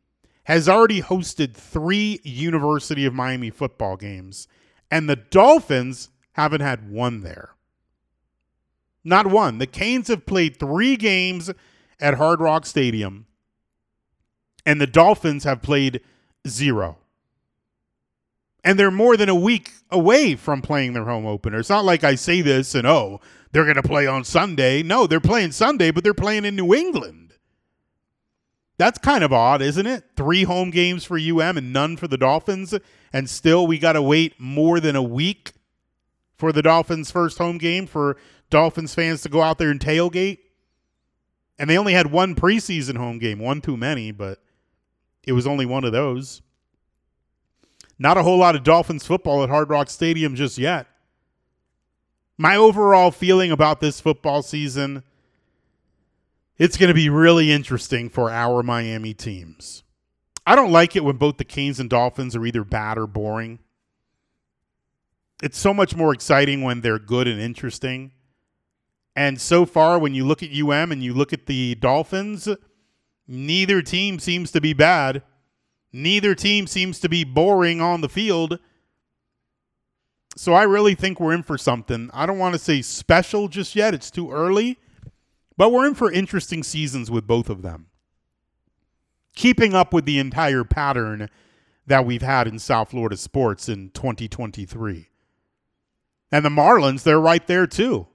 has 0.45 0.69
already 0.69 1.03
hosted 1.03 1.55
three 1.55 2.21
University 2.23 3.05
of 3.05 3.15
Miami 3.15 3.51
football 3.51 3.97
games, 3.97 4.47
and 4.91 5.09
the 5.09 5.17
Dolphins 5.17 6.11
haven't 6.33 6.61
had 6.61 6.91
one 6.91 7.23
there. 7.23 7.51
Not 9.03 9.27
one. 9.27 9.59
The 9.59 9.67
Canes 9.67 10.09
have 10.09 10.27
played 10.27 10.59
three 10.59 10.97
games 10.97 11.51
at 12.01 12.15
Hard 12.15 12.41
Rock 12.41 12.67
Stadium, 12.67 13.27
and 14.65 14.81
the 14.81 14.87
Dolphins 14.87 15.45
have 15.45 15.63
played 15.63 16.01
zero. 16.47 16.99
And 18.63 18.79
they're 18.79 18.91
more 18.91 19.17
than 19.17 19.29
a 19.29 19.35
week 19.35 19.73
away 19.91 20.37
from 20.37 20.63
playing 20.63 20.95
their 20.95 21.05
home 21.05 21.27
opener. 21.27 21.59
It's 21.59 21.69
not 21.69 21.85
like 21.85 22.03
I 22.03 22.15
say 22.15 22.41
this 22.41 22.75
and, 22.75 22.87
oh, 22.87 23.21
they're 23.53 23.65
going 23.65 23.77
to 23.77 23.83
play 23.83 24.07
on 24.07 24.25
Sunday. 24.25 24.83
No, 24.83 25.07
they're 25.07 25.21
playing 25.21 25.53
Sunday, 25.53 25.91
but 25.91 26.03
they're 26.03 26.15
playing 26.15 26.47
in 26.47 26.57
New 26.57 26.75
England. 26.75 27.24
That's 28.77 28.99
kind 28.99 29.23
of 29.23 29.33
odd, 29.33 29.63
isn't 29.63 29.87
it? 29.87 30.05
Three 30.17 30.45
home 30.45 30.71
games 30.71 31.05
for 31.05 31.17
UM 31.17 31.57
and 31.57 31.73
none 31.73 31.97
for 31.97 32.09
the 32.09 32.19
Dolphins. 32.19 32.75
And 33.13 33.31
still, 33.31 33.67
we 33.67 33.79
got 33.79 33.93
to 33.93 34.03
wait 34.03 34.35
more 34.39 34.81
than 34.81 34.97
a 34.97 35.03
week 35.03 35.53
for 36.37 36.51
the 36.53 36.63
Dolphins' 36.63 37.11
first 37.11 37.39
home 37.39 37.59
game 37.59 37.87
for 37.87 38.17
Dolphins 38.51 38.95
fans 38.95 39.23
to 39.23 39.29
go 39.29 39.43
out 39.43 39.59
there 39.59 39.71
and 39.71 39.79
tailgate. 39.79 40.39
And 41.59 41.71
they 41.71 41.79
only 41.79 41.93
had 41.93 42.11
one 42.11 42.35
preseason 42.35 42.97
home 42.97 43.19
game, 43.19 43.39
one 43.39 43.61
too 43.61 43.77
many, 43.77 44.11
but 44.11 44.43
it 45.23 45.33
was 45.33 45.47
only 45.47 45.67
one 45.67 45.85
of 45.85 45.93
those. 45.93 46.43
Not 47.99 48.17
a 48.17 48.25
whole 48.25 48.39
lot 48.39 48.57
of 48.57 48.65
Dolphins 48.65 49.07
football 49.07 49.45
at 49.45 49.49
Hard 49.49 49.71
Rock 49.71 49.89
Stadium 49.89 50.35
just 50.35 50.59
yet. 50.59 50.89
My 52.37 52.57
overall 52.57 53.13
feeling 53.13 53.53
about 53.53 53.81
this 53.81 54.01
football 54.01 54.43
season, 54.43 55.05
it's 56.59 56.77
going 56.77 56.89
to 56.89 56.95
be 56.95 57.09
really 57.09 57.51
interesting 57.51 58.09
for 58.09 58.31
our 58.31 58.63
Miami 58.63 59.15
teams. 59.15 59.83
I 60.47 60.55
don't 60.55 60.73
like 60.73 60.95
it 60.95 61.05
when 61.05 61.17
both 61.17 61.39
the 61.39 61.45
Canes 61.45 61.81
and 61.81 61.89
Dolphins 61.91 62.37
are 62.37 62.45
either 62.45 62.65
bad 62.65 62.99
or 62.99 63.07
boring. 63.07 63.61
It's 65.43 65.59
so 65.59 65.75
much 65.75 65.97
more 65.97 66.13
exciting 66.13 66.63
when 66.63 66.81
they're 66.81 66.99
good 66.99 67.27
and 67.27 67.41
interesting. 67.41 68.13
And 69.17 69.41
so 69.41 69.65
far, 69.65 69.99
when 69.99 70.15
you 70.15 70.25
look 70.25 70.43
at 70.43 70.51
UM 70.53 70.93
and 70.93 71.03
you 71.03 71.15
look 71.15 71.33
at 71.33 71.47
the 71.47 71.75
Dolphins, 71.77 72.49
neither 73.27 73.83
team 73.83 74.19
seems 74.19 74.51
to 74.53 74.61
be 74.61 74.73
bad. 74.73 75.23
Neither 75.93 76.35
team 76.35 76.67
seems 76.67 76.99
to 77.01 77.09
be 77.09 77.25
boring 77.25 77.81
on 77.81 78.01
the 78.01 78.09
field. 78.09 78.59
So 80.37 80.53
I 80.53 80.65
really 80.65 80.95
think 80.95 81.21
we're 81.21 81.33
in 81.33 81.45
for 81.45 81.57
something. 81.57 82.11
I 82.13 82.27
don't 82.27 82.39
want 82.39 82.55
to 82.55 82.59
say 82.59 82.83
special 82.83 83.47
just 83.49 83.77
yet, 83.77 83.95
it's 83.95 84.11
too 84.11 84.33
early, 84.33 84.79
but 85.57 85.71
we're 85.71 85.87
in 85.87 85.95
for 85.95 86.11
interesting 86.11 86.63
seasons 86.63 87.11
with 87.11 87.27
both 87.27 87.49
of 87.49 87.63
them. 87.63 87.87
Keeping 89.35 89.75
up 89.75 89.93
with 89.93 90.05
the 90.05 90.19
entire 90.19 90.65
pattern 90.65 91.29
that 91.87 92.07
we've 92.07 92.23
had 92.23 92.47
in 92.47 92.59
South 92.59 92.91
Florida 92.91 93.17
sports 93.17 93.69
in 93.69 93.91
2023. 93.91 95.09
And 96.33 96.45
the 96.45 96.51
Marlins, 96.51 97.03
they're 97.03 97.21
right 97.21 97.47
there 97.47 97.67
too 97.67 98.07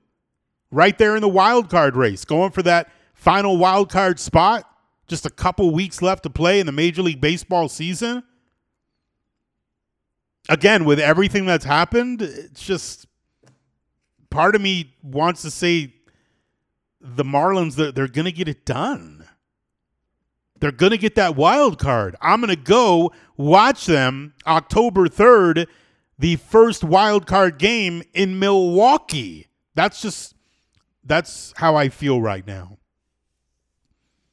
right 0.71 0.97
there 0.97 1.15
in 1.15 1.21
the 1.21 1.29
wild 1.29 1.69
card 1.69 1.95
race, 1.95 2.25
going 2.25 2.51
for 2.51 2.63
that 2.63 2.89
final 3.13 3.57
wild 3.57 3.89
card 3.89 4.19
spot. 4.19 4.65
Just 5.07 5.25
a 5.25 5.29
couple 5.29 5.71
weeks 5.71 6.01
left 6.01 6.23
to 6.23 6.29
play 6.29 6.59
in 6.59 6.67
the 6.67 6.71
Major 6.71 7.01
League 7.01 7.21
Baseball 7.21 7.67
season. 7.67 8.23
Again, 10.47 10.85
with 10.85 10.99
everything 10.99 11.45
that's 11.45 11.65
happened, 11.65 12.21
it's 12.21 12.63
just 12.63 13.07
part 14.29 14.55
of 14.55 14.61
me 14.61 14.95
wants 15.01 15.41
to 15.41 15.51
say 15.51 15.93
the 17.01 17.23
Marlins 17.23 17.75
they're, 17.75 17.91
they're 17.91 18.07
going 18.07 18.25
to 18.25 18.31
get 18.31 18.47
it 18.47 18.65
done. 18.65 19.25
They're 20.59 20.71
going 20.71 20.91
to 20.91 20.97
get 20.97 21.15
that 21.15 21.35
wild 21.35 21.79
card. 21.79 22.15
I'm 22.21 22.41
going 22.41 22.49
to 22.49 22.61
go 22.61 23.13
watch 23.37 23.85
them 23.85 24.33
October 24.45 25.07
3rd, 25.07 25.67
the 26.17 26.35
first 26.35 26.83
wild 26.83 27.25
card 27.25 27.57
game 27.57 28.03
in 28.13 28.39
Milwaukee. 28.39 29.47
That's 29.75 30.01
just 30.01 30.35
that's 31.05 31.53
how 31.57 31.75
I 31.75 31.89
feel 31.89 32.21
right 32.21 32.45
now. 32.45 32.77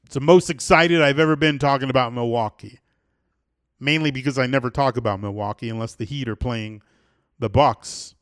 It's 0.05 0.15
the 0.15 0.21
most 0.21 0.51
excited 0.51 1.01
I've 1.01 1.19
ever 1.19 1.37
been 1.37 1.59
talking 1.59 1.91
about 1.91 2.13
Milwaukee. 2.13 2.81
Mainly 3.79 4.11
because 4.11 4.39
I 4.39 4.47
never 4.47 4.71
talk 4.71 4.97
about 4.97 5.21
Milwaukee 5.21 5.69
unless 5.69 5.95
the 5.95 6.05
Heat 6.05 6.29
are 6.29 6.37
playing 6.37 6.83
the 7.39 7.51
Bucks. 7.51 8.15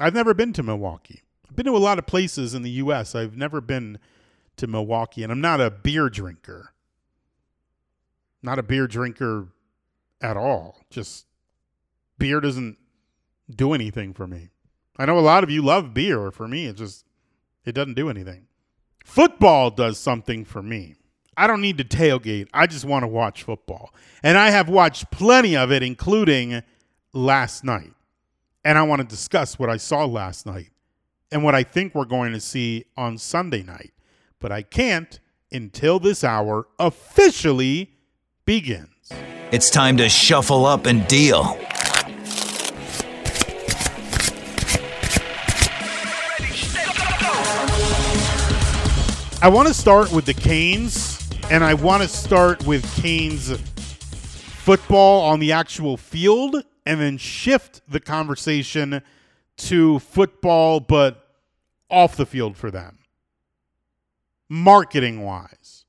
I've 0.00 0.14
never 0.14 0.34
been 0.34 0.52
to 0.54 0.62
Milwaukee. 0.62 1.22
Been 1.58 1.66
to 1.66 1.76
a 1.76 1.78
lot 1.78 1.98
of 1.98 2.06
places 2.06 2.54
in 2.54 2.62
the 2.62 2.70
US. 2.70 3.16
I've 3.16 3.36
never 3.36 3.60
been 3.60 3.98
to 4.58 4.68
Milwaukee 4.68 5.24
and 5.24 5.32
I'm 5.32 5.40
not 5.40 5.60
a 5.60 5.72
beer 5.72 6.08
drinker. 6.08 6.72
Not 8.44 8.60
a 8.60 8.62
beer 8.62 8.86
drinker 8.86 9.48
at 10.20 10.36
all. 10.36 10.78
Just 10.88 11.26
beer 12.16 12.40
doesn't 12.40 12.78
do 13.50 13.72
anything 13.72 14.14
for 14.14 14.28
me. 14.28 14.50
I 14.98 15.06
know 15.06 15.18
a 15.18 15.20
lot 15.20 15.42
of 15.42 15.50
you 15.50 15.60
love 15.60 15.92
beer. 15.92 16.20
Or 16.20 16.30
for 16.30 16.46
me, 16.46 16.66
it 16.66 16.76
just 16.76 17.04
it 17.64 17.72
doesn't 17.72 17.94
do 17.94 18.08
anything. 18.08 18.46
Football 19.04 19.72
does 19.72 19.98
something 19.98 20.44
for 20.44 20.62
me. 20.62 20.94
I 21.36 21.48
don't 21.48 21.60
need 21.60 21.78
to 21.78 21.84
tailgate. 21.84 22.46
I 22.54 22.68
just 22.68 22.84
want 22.84 23.02
to 23.02 23.08
watch 23.08 23.42
football. 23.42 23.92
And 24.22 24.38
I 24.38 24.50
have 24.50 24.68
watched 24.68 25.10
plenty 25.10 25.56
of 25.56 25.72
it, 25.72 25.82
including 25.82 26.62
last 27.12 27.64
night. 27.64 27.94
And 28.64 28.78
I 28.78 28.82
want 28.82 29.02
to 29.02 29.08
discuss 29.08 29.58
what 29.58 29.68
I 29.68 29.76
saw 29.76 30.04
last 30.04 30.46
night 30.46 30.70
and 31.30 31.44
what 31.44 31.54
I 31.54 31.62
think 31.62 31.94
we're 31.94 32.04
going 32.04 32.32
to 32.32 32.40
see 32.40 32.86
on 32.96 33.18
Sunday 33.18 33.62
night. 33.62 33.92
But 34.40 34.52
I 34.52 34.62
can't 34.62 35.18
until 35.52 35.98
this 35.98 36.24
hour 36.24 36.68
officially 36.78 37.92
begins. 38.44 39.12
It's 39.50 39.70
time 39.70 39.96
to 39.98 40.08
shuffle 40.08 40.66
up 40.66 40.86
and 40.86 41.06
deal. 41.06 41.58
I 49.40 49.48
want 49.48 49.68
to 49.68 49.74
start 49.74 50.12
with 50.12 50.26
the 50.26 50.34
Canes, 50.34 51.30
and 51.48 51.62
I 51.62 51.74
want 51.74 52.02
to 52.02 52.08
start 52.08 52.66
with 52.66 52.84
Canes 53.00 53.56
football 54.64 55.22
on 55.22 55.38
the 55.38 55.52
actual 55.52 55.96
field, 55.96 56.56
and 56.84 57.00
then 57.00 57.18
shift 57.18 57.80
the 57.88 58.00
conversation 58.00 59.00
to 59.58 59.98
football, 59.98 60.80
but 60.80 61.26
off 61.90 62.16
the 62.16 62.26
field 62.26 62.56
for 62.56 62.70
them, 62.70 62.98
marketing 64.48 65.22
wise. 65.22 65.84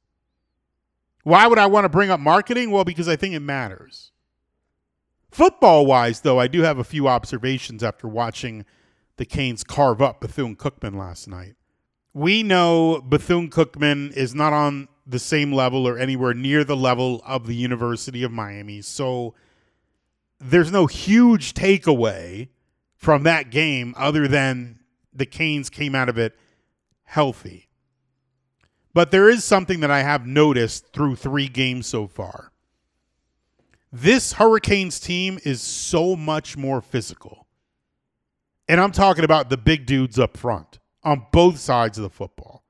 Why 1.23 1.47
would 1.47 1.59
I 1.59 1.67
want 1.67 1.85
to 1.85 1.89
bring 1.89 2.09
up 2.09 2.19
marketing? 2.19 2.71
Well, 2.71 2.85
because 2.85 3.07
I 3.07 3.15
think 3.15 3.35
it 3.35 3.41
matters. 3.41 4.11
Football 5.29 5.85
wise, 5.85 6.21
though, 6.21 6.39
I 6.39 6.47
do 6.47 6.61
have 6.61 6.79
a 6.79 6.83
few 6.83 7.07
observations 7.07 7.83
after 7.83 8.07
watching 8.07 8.65
the 9.17 9.25
Canes 9.25 9.63
carve 9.63 10.01
up 10.01 10.21
Bethune 10.21 10.55
Cookman 10.55 10.95
last 10.95 11.27
night 11.27 11.55
we 12.13 12.43
know 12.43 13.01
Bethune 13.01 13.49
Cookman 13.49 14.11
is 14.13 14.33
not 14.33 14.53
on 14.53 14.87
the 15.05 15.19
same 15.19 15.53
level 15.53 15.87
or 15.87 15.97
anywhere 15.97 16.33
near 16.33 16.63
the 16.63 16.75
level 16.75 17.21
of 17.25 17.47
the 17.47 17.55
University 17.55 18.23
of 18.23 18.31
Miami. 18.31 18.81
So 18.81 19.33
there's 20.39 20.71
no 20.71 20.85
huge 20.85 21.53
takeaway 21.53 22.49
from 22.99 23.23
that 23.23 23.49
game 23.49 23.95
other 23.97 24.27
than 24.27 24.77
the 25.13 25.25
Canes 25.25 25.69
came 25.69 25.95
out 25.95 26.09
of 26.09 26.17
it 26.17 26.37
healthy. 27.05 27.69
But 28.93 29.09
there 29.09 29.29
is 29.29 29.43
something 29.43 29.79
that 29.79 29.89
I 29.89 30.03
have 30.03 30.27
noticed 30.27 30.91
through 30.91 31.15
three 31.15 31.47
games 31.47 31.87
so 31.87 32.07
far. 32.07 32.51
This 33.91 34.33
Hurricanes 34.33 34.99
team 34.99 35.39
is 35.45 35.61
so 35.61 36.15
much 36.15 36.57
more 36.57 36.81
physical. 36.81 37.47
And 38.67 38.81
I'm 38.81 38.91
talking 38.91 39.23
about 39.23 39.49
the 39.49 39.57
big 39.57 39.85
dudes 39.85 40.19
up 40.19 40.35
front 40.35 40.77
on 41.03 41.25
both 41.31 41.57
sides 41.57 41.97
of 41.97 42.03
the 42.03 42.09
football. 42.09 42.65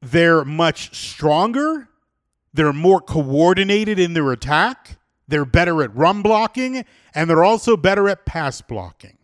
They're 0.00 0.44
much 0.44 0.94
stronger. 0.96 1.88
They're 2.54 2.72
more 2.72 3.00
coordinated 3.00 3.98
in 3.98 4.14
their 4.14 4.30
attack. 4.30 4.98
They're 5.26 5.44
better 5.44 5.82
at 5.82 5.94
run 5.96 6.22
blocking, 6.22 6.84
and 7.14 7.28
they're 7.28 7.44
also 7.44 7.76
better 7.76 8.08
at 8.08 8.24
pass 8.24 8.60
blocking. 8.60 9.15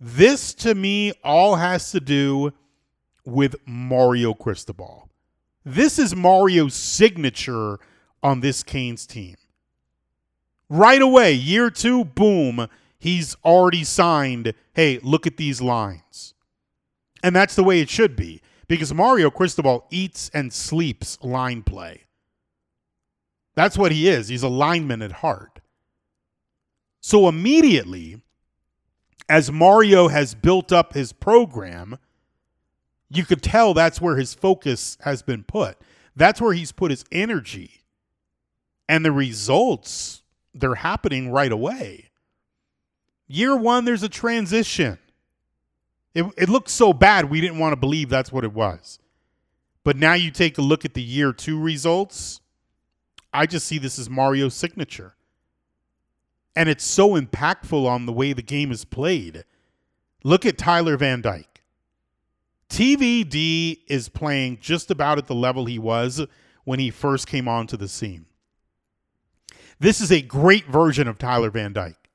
This, 0.00 0.54
to 0.54 0.74
me, 0.74 1.12
all 1.24 1.56
has 1.56 1.90
to 1.90 2.00
do 2.00 2.52
with 3.24 3.56
Mario 3.66 4.32
Cristobal. 4.32 5.08
This 5.64 5.98
is 5.98 6.14
Mario's 6.14 6.74
signature 6.74 7.78
on 8.22 8.40
this 8.40 8.62
Canes 8.62 9.06
team. 9.06 9.36
Right 10.68 11.02
away, 11.02 11.32
year 11.32 11.70
two, 11.70 12.04
boom, 12.04 12.68
he's 12.98 13.36
already 13.44 13.84
signed. 13.84 14.54
Hey, 14.74 14.98
look 15.02 15.26
at 15.26 15.36
these 15.36 15.60
lines. 15.60 16.34
And 17.22 17.34
that's 17.34 17.56
the 17.56 17.64
way 17.64 17.80
it 17.80 17.90
should 17.90 18.14
be 18.14 18.40
because 18.68 18.94
Mario 18.94 19.30
Cristobal 19.30 19.86
eats 19.90 20.30
and 20.32 20.52
sleeps 20.52 21.18
line 21.22 21.62
play. 21.62 22.04
That's 23.54 23.76
what 23.76 23.90
he 23.90 24.08
is. 24.08 24.28
He's 24.28 24.44
a 24.44 24.48
lineman 24.48 25.02
at 25.02 25.10
heart. 25.10 25.58
So 27.00 27.28
immediately, 27.28 28.20
as 29.28 29.52
Mario 29.52 30.08
has 30.08 30.34
built 30.34 30.72
up 30.72 30.94
his 30.94 31.12
program, 31.12 31.98
you 33.10 33.24
could 33.24 33.42
tell 33.42 33.74
that's 33.74 34.00
where 34.00 34.16
his 34.16 34.34
focus 34.34 34.96
has 35.02 35.22
been 35.22 35.44
put. 35.44 35.76
That's 36.16 36.40
where 36.40 36.52
he's 36.52 36.72
put 36.72 36.90
his 36.90 37.04
energy. 37.12 37.82
And 38.88 39.04
the 39.04 39.12
results, 39.12 40.22
they're 40.54 40.76
happening 40.76 41.30
right 41.30 41.52
away. 41.52 42.10
Year 43.26 43.54
one, 43.54 43.84
there's 43.84 44.02
a 44.02 44.08
transition. 44.08 44.98
It, 46.14 46.24
it 46.36 46.48
looked 46.48 46.70
so 46.70 46.92
bad, 46.92 47.26
we 47.26 47.40
didn't 47.40 47.58
want 47.58 47.72
to 47.72 47.76
believe 47.76 48.08
that's 48.08 48.32
what 48.32 48.44
it 48.44 48.52
was. 48.52 48.98
But 49.84 49.96
now 49.96 50.14
you 50.14 50.30
take 50.30 50.58
a 50.58 50.62
look 50.62 50.84
at 50.84 50.94
the 50.94 51.02
year 51.02 51.32
two 51.32 51.60
results. 51.60 52.40
I 53.32 53.46
just 53.46 53.66
see 53.66 53.78
this 53.78 53.98
as 53.98 54.08
Mario's 54.08 54.54
signature. 54.54 55.14
And 56.56 56.68
it's 56.68 56.84
so 56.84 57.10
impactful 57.10 57.86
on 57.86 58.06
the 58.06 58.12
way 58.12 58.32
the 58.32 58.42
game 58.42 58.72
is 58.72 58.84
played. 58.84 59.44
Look 60.24 60.44
at 60.44 60.58
Tyler 60.58 60.96
Van 60.96 61.20
Dyke. 61.20 61.62
TVD 62.68 63.78
is 63.86 64.08
playing 64.08 64.58
just 64.60 64.90
about 64.90 65.18
at 65.18 65.26
the 65.26 65.34
level 65.34 65.64
he 65.64 65.78
was 65.78 66.26
when 66.64 66.78
he 66.78 66.90
first 66.90 67.26
came 67.26 67.48
onto 67.48 67.76
the 67.76 67.88
scene. 67.88 68.26
This 69.80 70.00
is 70.00 70.10
a 70.10 70.20
great 70.20 70.66
version 70.66 71.06
of 71.08 71.18
Tyler 71.18 71.50
Van 71.50 71.72
Dyke. 71.72 72.10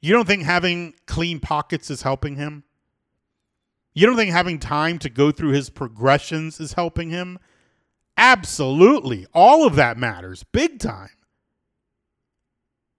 You 0.00 0.12
don't 0.12 0.26
think 0.26 0.42
having 0.42 0.94
clean 1.06 1.40
pockets 1.40 1.90
is 1.90 2.02
helping 2.02 2.36
him? 2.36 2.64
You 3.94 4.06
don't 4.06 4.16
think 4.16 4.32
having 4.32 4.58
time 4.58 4.98
to 4.98 5.08
go 5.08 5.30
through 5.30 5.52
his 5.52 5.70
progressions 5.70 6.60
is 6.60 6.74
helping 6.74 7.10
him? 7.10 7.38
Absolutely. 8.16 9.26
All 9.32 9.66
of 9.66 9.76
that 9.76 9.96
matters 9.96 10.44
big 10.52 10.78
time. 10.78 11.10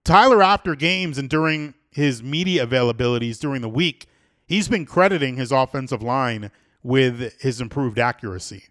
Tyler, 0.06 0.40
after 0.40 0.76
games 0.76 1.18
and 1.18 1.28
during 1.28 1.74
his 1.90 2.22
media 2.22 2.64
availabilities 2.64 3.40
during 3.40 3.60
the 3.60 3.68
week, 3.68 4.06
he's 4.46 4.68
been 4.68 4.86
crediting 4.86 5.34
his 5.34 5.50
offensive 5.50 6.00
line 6.00 6.52
with 6.80 7.40
his 7.40 7.60
improved 7.60 7.98
accuracy. 7.98 8.66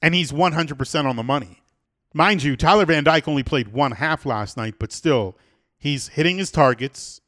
And 0.00 0.14
he's 0.14 0.30
100% 0.30 1.04
on 1.04 1.16
the 1.16 1.24
money. 1.24 1.64
Mind 2.14 2.44
you, 2.44 2.56
Tyler 2.56 2.86
Van 2.86 3.02
Dyke 3.02 3.26
only 3.26 3.42
played 3.42 3.72
one 3.72 3.90
half 3.90 4.24
last 4.24 4.56
night, 4.56 4.76
but 4.78 4.92
still, 4.92 5.36
he's 5.76 6.06
hitting 6.08 6.38
his 6.38 6.52
targets. 6.52 7.20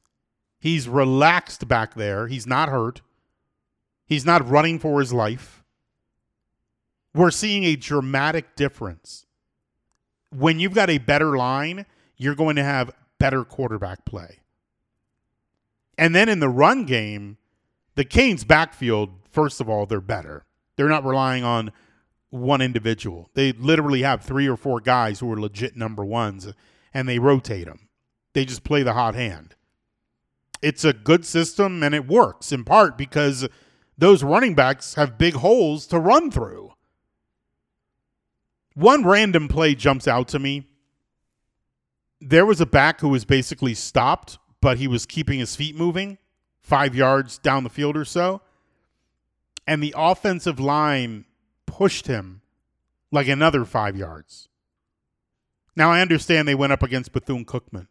He's 0.61 0.89
relaxed 0.89 1.67
back 1.67 1.95
there. 1.95 2.29
He's 2.29 2.47
not 2.47 2.69
hurt. 2.69 3.01
He's 4.07 4.25
not 4.25 4.49
running 4.49 4.79
for 4.79 5.01
his 5.01 5.13
life. 5.13 5.65
We're 7.13 7.33
seeing 7.33 7.65
a 7.65 7.75
dramatic 7.75 8.55
difference. 8.55 9.27
When 10.31 10.61
you've 10.61 10.75
got 10.75 10.89
a 10.89 10.99
better 10.99 11.37
line, 11.37 11.87
you're 12.21 12.35
going 12.35 12.57
to 12.57 12.63
have 12.63 12.91
better 13.19 13.45
quarterback 13.45 14.05
play. 14.05 14.41
And 15.97 16.15
then 16.15 16.29
in 16.29 16.41
the 16.41 16.51
run 16.51 16.85
game, 16.85 17.39
the 17.95 18.05
Canes 18.05 18.45
backfield, 18.45 19.11
first 19.31 19.59
of 19.59 19.71
all, 19.71 19.87
they're 19.87 20.03
better. 20.03 20.45
They're 20.77 20.89
not 20.89 21.05
relying 21.05 21.45
on 21.45 21.73
one 22.29 22.61
individual. 22.61 23.31
They 23.33 23.53
literally 23.53 24.03
have 24.03 24.23
three 24.23 24.47
or 24.47 24.59
four 24.59 24.81
guys 24.81 25.21
who 25.21 25.33
are 25.33 25.41
legit 25.41 25.77
number 25.77 26.05
ones 26.05 26.53
and 26.93 27.09
they 27.09 27.19
rotate 27.19 27.65
them. 27.65 27.89
They 28.35 28.45
just 28.45 28.65
play 28.65 28.83
the 28.83 28.93
hot 28.93 29.15
hand. 29.15 29.55
It's 30.61 30.85
a 30.85 30.93
good 30.93 31.25
system 31.25 31.83
and 31.83 31.95
it 31.95 32.07
works 32.07 32.53
in 32.53 32.65
part 32.65 32.99
because 32.99 33.49
those 33.97 34.23
running 34.23 34.55
backs 34.55 34.95
have 34.95 35.17
big 35.17 35.35
holes 35.35 35.87
to 35.87 35.99
run 35.99 36.31
through. 36.31 36.73
One 38.75 39.05
random 39.05 39.49
play 39.49 39.75
jumps 39.75 40.07
out 40.07 40.29
to 40.29 40.39
me. 40.39 40.67
There 42.21 42.47
was 42.47 42.61
a 42.61 42.67
back 42.67 43.01
who 43.01 43.09
was 43.09 43.25
basically 43.25 43.75
stopped 43.75 44.39
but 44.61 44.79
he 44.79 44.87
was 44.87 45.07
keeping 45.07 45.39
his 45.39 45.57
feet 45.57 45.75
moving 45.75 46.19
five 46.61 46.95
yards 46.95 47.39
down 47.39 47.65
the 47.65 47.71
field 47.71 47.97
or 47.97 48.05
so. 48.05 48.43
And 49.67 49.83
the 49.83 49.95
offensive 49.97 50.61
line 50.61 51.25
pushed 51.67 52.07
him 52.07 52.43
like 53.11 53.29
another 53.29 53.65
five 53.65 53.97
yards. 53.97 54.49
Now, 55.77 55.91
I 55.91 56.01
understand 56.01 56.47
they 56.47 56.55
went 56.55 56.73
up 56.73 56.83
against 56.83 57.13
Bethune 57.13 57.45
Cookman, 57.45 57.87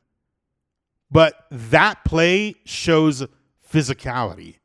but 1.09 1.45
that 1.49 2.03
play 2.05 2.55
shows 2.65 3.25
physicality. 3.71 4.57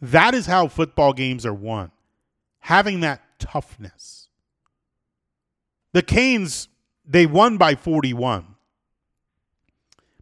That 0.00 0.32
is 0.34 0.46
how 0.46 0.68
football 0.68 1.12
games 1.12 1.44
are 1.44 1.52
won, 1.52 1.90
having 2.60 3.00
that 3.00 3.20
toughness. 3.38 4.28
The 5.92 6.02
Canes, 6.02 6.68
they 7.10 7.26
won 7.26 7.56
by 7.56 7.74
41 7.74 8.50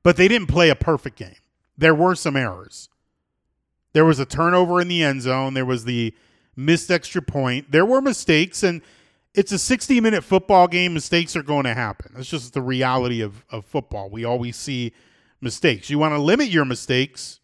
but 0.03 0.17
they 0.17 0.29
didn't 0.29 0.49
play 0.49 0.71
a 0.71 0.75
perfect 0.75 1.19
game. 1.19 1.37
There 1.77 1.95
were 1.95 2.15
some 2.15 2.35
errors. 2.35 2.89
There 3.93 4.07
was 4.07 4.19
a 4.19 4.25
turnover 4.25 4.81
in 4.81 4.89
the 4.89 5.03
end 5.03 5.21
zone. 5.21 5.53
There 5.53 5.67
was 5.67 5.85
the 5.85 6.15
missed 6.57 6.91
extra 6.91 7.23
point. 7.23 7.71
There 7.71 7.85
were 7.85 8.01
mistakes, 8.01 8.63
and 8.63 8.81
it's 9.35 9.53
a 9.53 9.59
60 9.59 10.01
minute 10.01 10.25
football 10.25 10.67
game. 10.67 10.95
Mistakes 10.95 11.37
are 11.37 11.43
going 11.43 11.65
to 11.65 11.75
happen. 11.75 12.13
That's 12.15 12.29
just 12.29 12.55
the 12.55 12.63
reality 12.63 13.21
of, 13.21 13.45
of 13.51 13.65
football. 13.67 14.09
We 14.09 14.25
always 14.25 14.57
see 14.57 14.93
mistakes. 15.43 15.91
You 15.91 15.99
want 15.99 16.15
to 16.15 16.19
limit 16.19 16.49
your 16.49 16.65
mistakes, 16.65 17.41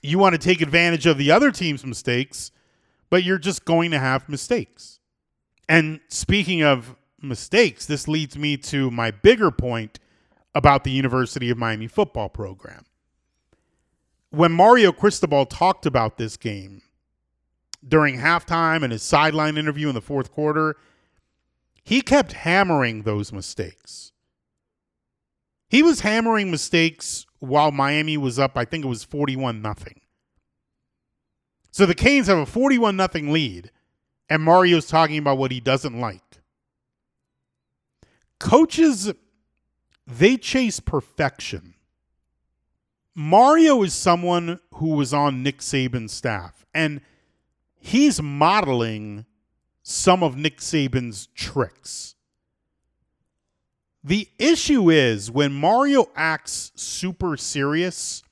you 0.00 0.18
want 0.18 0.32
to 0.32 0.38
take 0.38 0.62
advantage 0.62 1.04
of 1.04 1.18
the 1.18 1.30
other 1.30 1.52
team's 1.52 1.84
mistakes, 1.84 2.50
but 3.10 3.24
you're 3.24 3.38
just 3.38 3.66
going 3.66 3.90
to 3.90 3.98
have 3.98 4.26
mistakes. 4.28 5.00
And 5.68 6.00
speaking 6.08 6.62
of 6.62 6.96
mistakes, 7.22 7.86
this 7.86 8.08
leads 8.08 8.36
me 8.36 8.56
to 8.58 8.90
my 8.90 9.10
bigger 9.10 9.50
point 9.50 9.98
about 10.54 10.84
the 10.84 10.90
University 10.90 11.50
of 11.50 11.58
Miami 11.58 11.86
football 11.86 12.28
program. 12.28 12.84
When 14.30 14.52
Mario 14.52 14.92
Cristobal 14.92 15.46
talked 15.46 15.86
about 15.86 16.16
this 16.16 16.36
game 16.36 16.82
during 17.86 18.18
halftime 18.18 18.82
and 18.82 18.92
his 18.92 19.02
sideline 19.02 19.56
interview 19.56 19.88
in 19.88 19.94
the 19.94 20.00
fourth 20.00 20.32
quarter, 20.32 20.76
he 21.82 22.00
kept 22.00 22.32
hammering 22.32 23.02
those 23.02 23.32
mistakes. 23.32 24.12
He 25.68 25.82
was 25.82 26.00
hammering 26.00 26.50
mistakes 26.50 27.26
while 27.40 27.70
Miami 27.72 28.16
was 28.16 28.38
up, 28.38 28.56
I 28.56 28.64
think 28.64 28.84
it 28.84 28.88
was 28.88 29.04
41 29.04 29.62
nothing. 29.62 30.00
So 31.70 31.86
the 31.86 31.94
Canes 31.94 32.26
have 32.26 32.38
a 32.38 32.46
41 32.46 32.96
nothing 32.96 33.32
lead 33.32 33.70
and 34.28 34.42
Mario's 34.42 34.86
talking 34.86 35.18
about 35.18 35.38
what 35.38 35.50
he 35.50 35.60
doesn't 35.60 35.98
like. 35.98 36.41
Coaches 38.42 39.12
they 40.06 40.36
chase 40.36 40.80
perfection. 40.80 41.74
Mario 43.14 43.82
is 43.82 43.94
someone 43.94 44.58
who 44.74 44.90
was 44.90 45.14
on 45.14 45.42
Nick 45.42 45.58
Saban's 45.58 46.12
staff, 46.12 46.64
and 46.74 47.00
he's 47.78 48.20
modeling 48.20 49.26
some 49.82 50.22
of 50.22 50.36
Nick 50.36 50.58
Saban's 50.58 51.28
tricks. 51.34 52.14
The 54.02 54.28
issue 54.38 54.90
is 54.90 55.30
when 55.30 55.52
Mario 55.52 56.10
acts 56.16 56.72
super 56.74 57.36
serious 57.36 58.22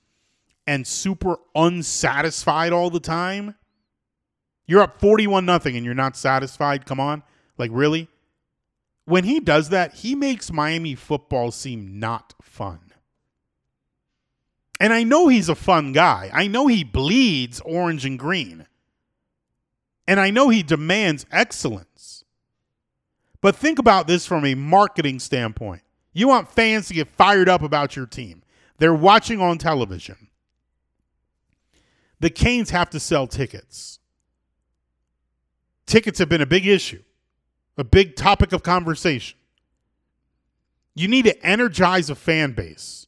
and 0.66 0.87
super 0.87 1.37
unsatisfied 1.55 2.73
all 2.73 2.90
the 2.90 3.01
time, 3.01 3.55
you're 4.66 4.83
up 4.83 5.01
41 5.01 5.44
nothing 5.46 5.77
and 5.77 5.85
you're 5.85 5.94
not 5.94 6.16
satisfied. 6.16 6.87
Come 6.87 6.99
on. 6.99 7.23
Like 7.59 7.70
really? 7.73 8.09
When 9.11 9.25
he 9.25 9.40
does 9.40 9.68
that, 9.70 9.94
he 9.94 10.14
makes 10.14 10.53
Miami 10.53 10.94
football 10.94 11.51
seem 11.51 11.99
not 11.99 12.35
fun. 12.40 12.79
And 14.81 14.92
I 14.92 15.03
know 15.03 15.29
he's 15.29 15.49
a 15.49 15.55
fun 15.55 15.92
guy. 15.92 16.31
I 16.33 16.46
know 16.46 16.66
he 16.66 16.85
bleeds 16.85 17.61
orange 17.61 18.07
and 18.07 18.18
green. 18.18 18.66
And 20.09 20.18
I 20.18 20.31
know 20.31 20.49
he 20.49 20.62
demands 20.62 21.27
excellence. 21.31 22.25
But 23.40 23.57
think 23.57 23.79
about 23.79 24.07
this 24.07 24.27
from 24.27 24.44
a 24.44 24.55
marketing 24.55 25.18
standpoint. 25.18 25.83
You 26.12 26.29
want 26.29 26.51
fans 26.51 26.88
to 26.88 26.94
get 26.94 27.09
fired 27.09 27.49
up 27.49 27.62
about 27.62 27.96
your 27.96 28.07
team. 28.07 28.42
They're 28.79 28.94
watching 28.94 29.40
on 29.40 29.59
television. 29.59 30.29
The 32.20 32.31
Canes 32.31 32.70
have 32.70 32.90
to 32.90 33.01
sell 33.01 33.27
tickets. 33.27 33.99
Tickets 35.87 36.18
have 36.18 36.29
been 36.29 36.42
a 36.42 36.46
big 36.46 36.66
issue, 36.66 37.03
a 37.80 37.84
big 37.84 38.14
topic 38.14 38.52
of 38.52 38.62
conversation. 38.62 39.38
You 40.94 41.08
need 41.08 41.24
to 41.24 41.44
energize 41.44 42.10
a 42.10 42.14
fan 42.14 42.52
base. 42.52 43.06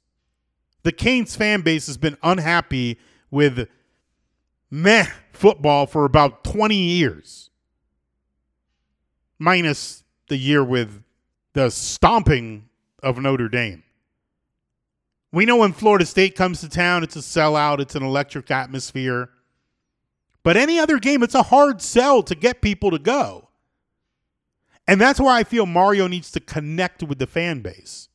The 0.83 0.93
Canes 0.93 1.37
fan 1.37 1.61
base 1.61 1.87
has 1.89 1.99
been 1.99 2.17
unhappy 2.23 2.99
with 3.31 3.69
meh 4.71 5.09
football 5.33 5.87
for 5.87 6.07
about 6.07 6.43
20 6.43 6.75
years, 6.75 7.51
minus 9.39 10.05
the 10.29 10.39
year 10.39 10.65
with 10.65 11.03
the 11.53 11.69
stomping 11.69 12.71
of 13.03 13.19
Notre 13.19 13.51
Dame. 13.51 13.83
We 15.33 15.45
know 15.45 15.57
when 15.57 15.75
Florida 15.75 16.07
State 16.07 16.35
comes 16.35 16.63
to 16.63 16.69
town, 16.71 17.03
it's 17.03 17.17
a 17.17 17.19
sellout, 17.19 17.79
it's 17.79 17.95
an 17.95 18.03
electric 18.03 18.51
atmosphere. 18.51 19.29
But 20.43 20.57
any 20.57 20.79
other 20.79 20.99
game, 20.99 21.23
it's 21.23 21.35
a 21.35 21.43
hard 21.43 21.83
sell 21.83 22.23
to 22.23 22.35
get 22.35 22.63
people 22.63 22.91
to 22.91 22.99
go. 22.99 23.51
And 24.87 25.01
that's 25.01 25.21
why 25.21 25.39
I 25.39 25.45
feel 25.45 25.67
Mario 25.67 26.07
needs 26.07 26.31
to 26.33 26.41
connect 26.41 27.03
with 27.03 27.19
the 27.19 27.27
fan 27.27 27.61
base. 27.61 28.09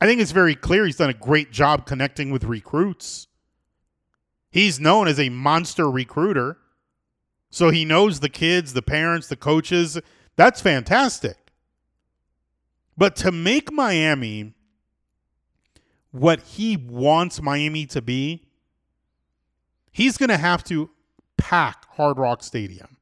I 0.00 0.06
think 0.06 0.20
it's 0.20 0.32
very 0.32 0.54
clear 0.54 0.84
he's 0.84 0.96
done 0.96 1.10
a 1.10 1.14
great 1.14 1.52
job 1.52 1.86
connecting 1.86 2.30
with 2.30 2.44
recruits. 2.44 3.28
He's 4.50 4.80
known 4.80 5.08
as 5.08 5.18
a 5.20 5.28
monster 5.28 5.90
recruiter. 5.90 6.58
So 7.50 7.70
he 7.70 7.84
knows 7.84 8.20
the 8.20 8.28
kids, 8.28 8.72
the 8.72 8.82
parents, 8.82 9.28
the 9.28 9.36
coaches. 9.36 9.98
That's 10.36 10.60
fantastic. 10.60 11.36
But 12.98 13.16
to 13.16 13.32
make 13.32 13.72
Miami 13.72 14.54
what 16.10 16.40
he 16.40 16.76
wants 16.76 17.40
Miami 17.40 17.86
to 17.86 18.02
be, 18.02 18.46
he's 19.92 20.18
going 20.18 20.30
to 20.30 20.36
have 20.36 20.64
to 20.64 20.90
pack 21.36 21.86
Hard 21.90 22.18
Rock 22.18 22.42
Stadium. 22.42 22.95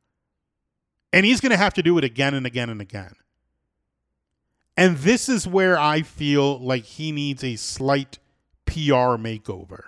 And 1.15 1.25
he's 1.25 1.41
going 1.41 1.53
to 1.53 1.57
have 1.57 1.75
to 1.75 1.83
do 1.83 1.97
it 1.97 2.03
again 2.03 2.35
and 2.35 2.45
again 2.45 2.71
and 2.71 2.81
again. 2.81 3.15
And 4.77 4.97
this 4.97 5.29
is 5.29 5.47
where 5.47 5.79
I 5.79 6.03
feel 6.03 6.59
like 6.59 6.83
he 6.83 7.13
needs 7.13 7.45
a 7.45 7.55
slight 7.55 8.19
PR 8.67 9.15
makeover. 9.15 9.85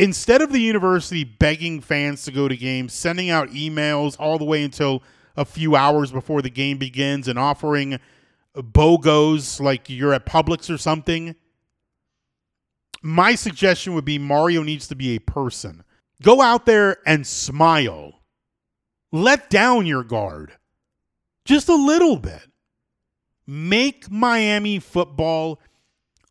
Instead 0.00 0.42
of 0.42 0.50
the 0.50 0.58
university 0.58 1.22
begging 1.22 1.80
fans 1.80 2.24
to 2.24 2.32
go 2.32 2.48
to 2.48 2.56
games, 2.56 2.92
sending 2.92 3.30
out 3.30 3.50
emails 3.50 4.16
all 4.18 4.36
the 4.36 4.44
way 4.44 4.64
until 4.64 5.04
a 5.36 5.44
few 5.44 5.76
hours 5.76 6.10
before 6.10 6.42
the 6.42 6.50
game 6.50 6.76
begins 6.76 7.28
and 7.28 7.38
offering 7.38 8.00
BOGOs 8.56 9.60
like 9.60 9.88
you're 9.88 10.12
at 10.12 10.26
Publix 10.26 10.68
or 10.74 10.76
something, 10.76 11.36
my 13.00 13.36
suggestion 13.36 13.94
would 13.94 14.04
be 14.04 14.18
Mario 14.18 14.64
needs 14.64 14.88
to 14.88 14.96
be 14.96 15.14
a 15.14 15.20
person. 15.20 15.84
Go 16.20 16.40
out 16.42 16.66
there 16.66 16.96
and 17.06 17.24
smile. 17.24 18.15
Let 19.12 19.50
down 19.50 19.86
your 19.86 20.04
guard 20.04 20.52
just 21.44 21.68
a 21.68 21.74
little 21.74 22.16
bit. 22.16 22.42
Make 23.46 24.10
Miami 24.10 24.78
football 24.78 25.60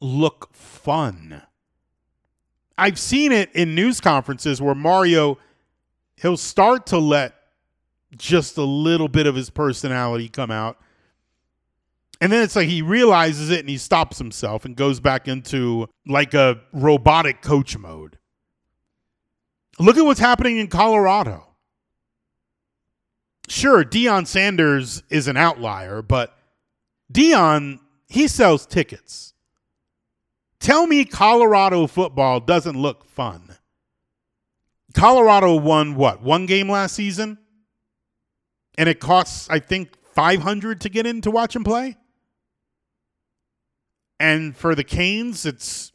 look 0.02 0.54
fun. 0.54 1.42
I've 2.78 3.00
seen 3.00 3.32
it 3.32 3.50
in 3.56 3.74
news 3.74 4.02
conferences 4.02 4.62
where 4.62 4.76
Mario 4.76 5.38
he'll 6.18 6.38
start 6.38 6.86
to 6.88 6.98
let 6.98 7.36
just 8.18 8.58
a 8.58 8.64
little 8.64 9.08
bit 9.08 9.28
of 9.28 9.36
his 9.36 9.50
personality 9.50 10.30
come 10.30 10.52
out. 10.52 10.78
And 12.22 12.32
then 12.32 12.44
it's 12.44 12.56
like 12.56 12.70
he 12.70 12.82
realizes 12.82 13.50
it 13.50 13.60
and 13.60 13.70
he 13.70 13.78
stops 13.78 14.18
himself 14.18 14.64
and 14.64 14.76
goes 14.76 15.00
back 15.00 15.28
into 15.28 15.88
like 16.08 16.34
a 16.34 16.62
robotic 16.72 17.42
coach 17.42 17.78
mode. 17.78 18.18
Look 19.80 19.98
at 19.98 20.06
what's 20.06 20.22
happening 20.22 20.58
in 20.58 20.68
Colorado. 20.68 21.55
Sure, 23.48 23.84
Deion 23.84 24.26
Sanders 24.26 25.04
is 25.10 25.28
an 25.28 25.38
outlier, 25.38 26.02
but 26.02 26.38
Deion, 27.12 27.80
he 28.08 28.28
sells 28.28 28.66
tickets. 28.66 29.34
Tell 30.60 30.88
me 30.88 31.06
Colorado 31.06 31.86
football 31.86 32.40
doesn't 32.40 32.76
look 32.76 33.06
fun. 33.06 33.56
Colorado 34.94 35.56
won 35.56 35.96
what? 35.96 36.24
One 36.24 36.46
game 36.46 36.70
last 36.70 36.96
season? 36.96 37.38
And 38.78 38.90
it 38.90 39.00
costs, 39.00 39.48
I 39.50 39.60
think, 39.60 39.96
500 40.14 40.82
to 40.82 40.90
get 40.90 41.06
in 41.06 41.22
to 41.22 41.32
watch 41.32 41.56
him 41.56 41.64
play? 41.64 41.98
And 44.20 44.56
for 44.56 44.74
the 44.74 44.84
Canes, 44.84 45.46
it's 45.46 45.92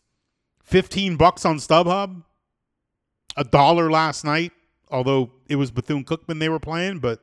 15 0.62 1.16
bucks 1.16 1.44
on 1.44 1.56
StubHub. 1.56 2.22
A 3.36 3.44
dollar 3.44 3.90
last 3.90 4.24
night, 4.24 4.52
although 4.90 5.30
it 5.48 5.56
was 5.56 5.70
Bethune-Cookman 5.70 6.38
they 6.38 6.48
were 6.48 6.60
playing, 6.60 6.98
but 6.98 7.22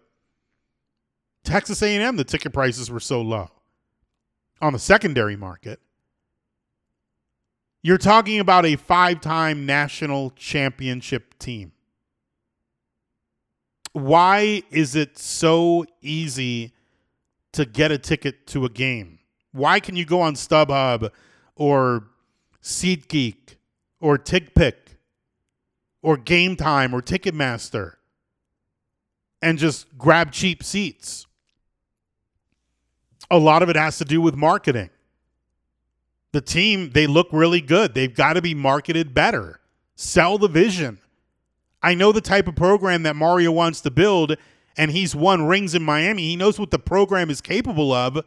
Texas 1.47 1.81
A&M 1.81 2.17
the 2.17 2.25
ticket 2.25 2.51
prices 2.51 2.91
were 2.91 2.99
so 2.99 3.21
low 3.21 3.49
on 4.61 4.73
the 4.73 4.79
secondary 4.79 5.37
market. 5.37 5.79
You're 7.81 7.97
talking 7.97 8.41
about 8.41 8.65
a 8.65 8.75
five-time 8.75 9.65
national 9.65 10.31
championship 10.31 11.39
team. 11.39 11.71
Why 13.93 14.61
is 14.71 14.93
it 14.93 15.17
so 15.17 15.85
easy 16.01 16.73
to 17.53 17.65
get 17.65 17.91
a 17.91 17.97
ticket 17.97 18.45
to 18.47 18.65
a 18.65 18.69
game? 18.69 19.19
Why 19.53 19.79
can 19.79 19.95
you 19.95 20.03
go 20.03 20.19
on 20.19 20.33
StubHub 20.33 21.11
or 21.55 22.07
SeatGeek 22.61 23.55
or 24.01 24.17
TickPick 24.17 24.73
or 26.01 26.17
Game 26.17 26.57
Time 26.57 26.93
or 26.93 27.01
Ticketmaster 27.01 27.93
and 29.41 29.57
just 29.57 29.97
grab 29.97 30.33
cheap 30.33 30.61
seats? 30.61 31.26
A 33.29 33.37
lot 33.37 33.61
of 33.61 33.69
it 33.69 33.75
has 33.75 33.97
to 33.97 34.05
do 34.05 34.21
with 34.21 34.35
marketing. 34.35 34.89
The 36.31 36.41
team, 36.41 36.91
they 36.91 37.07
look 37.07 37.27
really 37.31 37.61
good. 37.61 37.93
They've 37.93 38.13
got 38.13 38.33
to 38.33 38.41
be 38.41 38.53
marketed 38.53 39.13
better. 39.13 39.59
Sell 39.95 40.37
the 40.37 40.47
vision. 40.47 40.99
I 41.81 41.93
know 41.93 42.11
the 42.11 42.21
type 42.21 42.47
of 42.47 42.55
program 42.55 43.03
that 43.03 43.15
Mario 43.15 43.51
wants 43.51 43.81
to 43.81 43.91
build, 43.91 44.35
and 44.77 44.91
he's 44.91 45.15
won 45.15 45.47
rings 45.47 45.73
in 45.75 45.83
Miami. 45.83 46.23
He 46.23 46.35
knows 46.35 46.59
what 46.59 46.71
the 46.71 46.79
program 46.79 47.29
is 47.29 47.41
capable 47.41 47.91
of. 47.91 48.19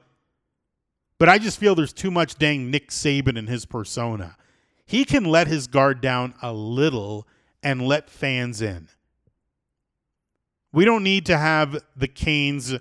But 1.18 1.28
I 1.28 1.38
just 1.38 1.58
feel 1.58 1.74
there's 1.74 1.92
too 1.92 2.10
much 2.10 2.36
dang 2.36 2.70
Nick 2.70 2.90
Saban 2.90 3.36
in 3.36 3.46
his 3.46 3.66
persona. 3.66 4.36
He 4.86 5.04
can 5.04 5.24
let 5.24 5.46
his 5.46 5.66
guard 5.66 6.00
down 6.00 6.34
a 6.42 6.52
little 6.52 7.28
and 7.62 7.82
let 7.82 8.10
fans 8.10 8.62
in. 8.62 8.88
We 10.72 10.84
don't 10.84 11.02
need 11.04 11.26
to 11.26 11.36
have 11.36 11.82
the 11.96 12.08
Canes 12.08 12.74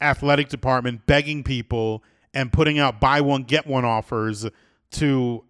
athletic 0.00 0.48
department 0.48 1.06
begging 1.06 1.42
people 1.42 2.02
and 2.34 2.52
putting 2.52 2.78
out 2.78 3.00
buy 3.00 3.20
one 3.20 3.42
get 3.42 3.66
one 3.66 3.84
offers 3.84 4.46
to 4.92 5.44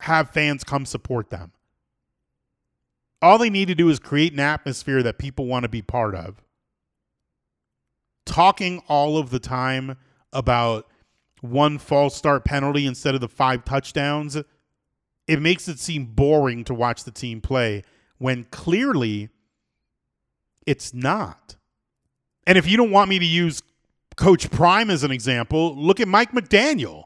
have 0.00 0.30
fans 0.30 0.64
come 0.64 0.86
support 0.86 1.30
them. 1.30 1.52
All 3.22 3.38
they 3.38 3.50
need 3.50 3.68
to 3.68 3.74
do 3.74 3.88
is 3.88 3.98
create 3.98 4.32
an 4.32 4.40
atmosphere 4.40 5.02
that 5.02 5.18
people 5.18 5.46
want 5.46 5.64
to 5.64 5.68
be 5.68 5.82
part 5.82 6.14
of. 6.14 6.42
Talking 8.24 8.82
all 8.88 9.18
of 9.18 9.30
the 9.30 9.38
time 9.38 9.96
about 10.32 10.86
one 11.40 11.78
false 11.78 12.14
start 12.14 12.44
penalty 12.44 12.86
instead 12.86 13.14
of 13.14 13.20
the 13.20 13.28
five 13.28 13.64
touchdowns, 13.64 14.36
it 15.26 15.40
makes 15.40 15.68
it 15.68 15.78
seem 15.78 16.06
boring 16.06 16.64
to 16.64 16.74
watch 16.74 17.04
the 17.04 17.10
team 17.10 17.40
play 17.40 17.82
when 18.18 18.44
clearly 18.44 19.30
it's 20.66 20.92
not. 20.92 21.56
And 22.46 22.56
if 22.56 22.66
you 22.66 22.76
don't 22.76 22.90
want 22.90 23.10
me 23.10 23.18
to 23.18 23.24
use 23.24 23.62
Coach 24.16 24.50
Prime 24.50 24.90
as 24.90 25.02
an 25.02 25.10
example, 25.10 25.76
look 25.76 26.00
at 26.00 26.08
Mike 26.08 26.32
McDaniel. 26.32 27.04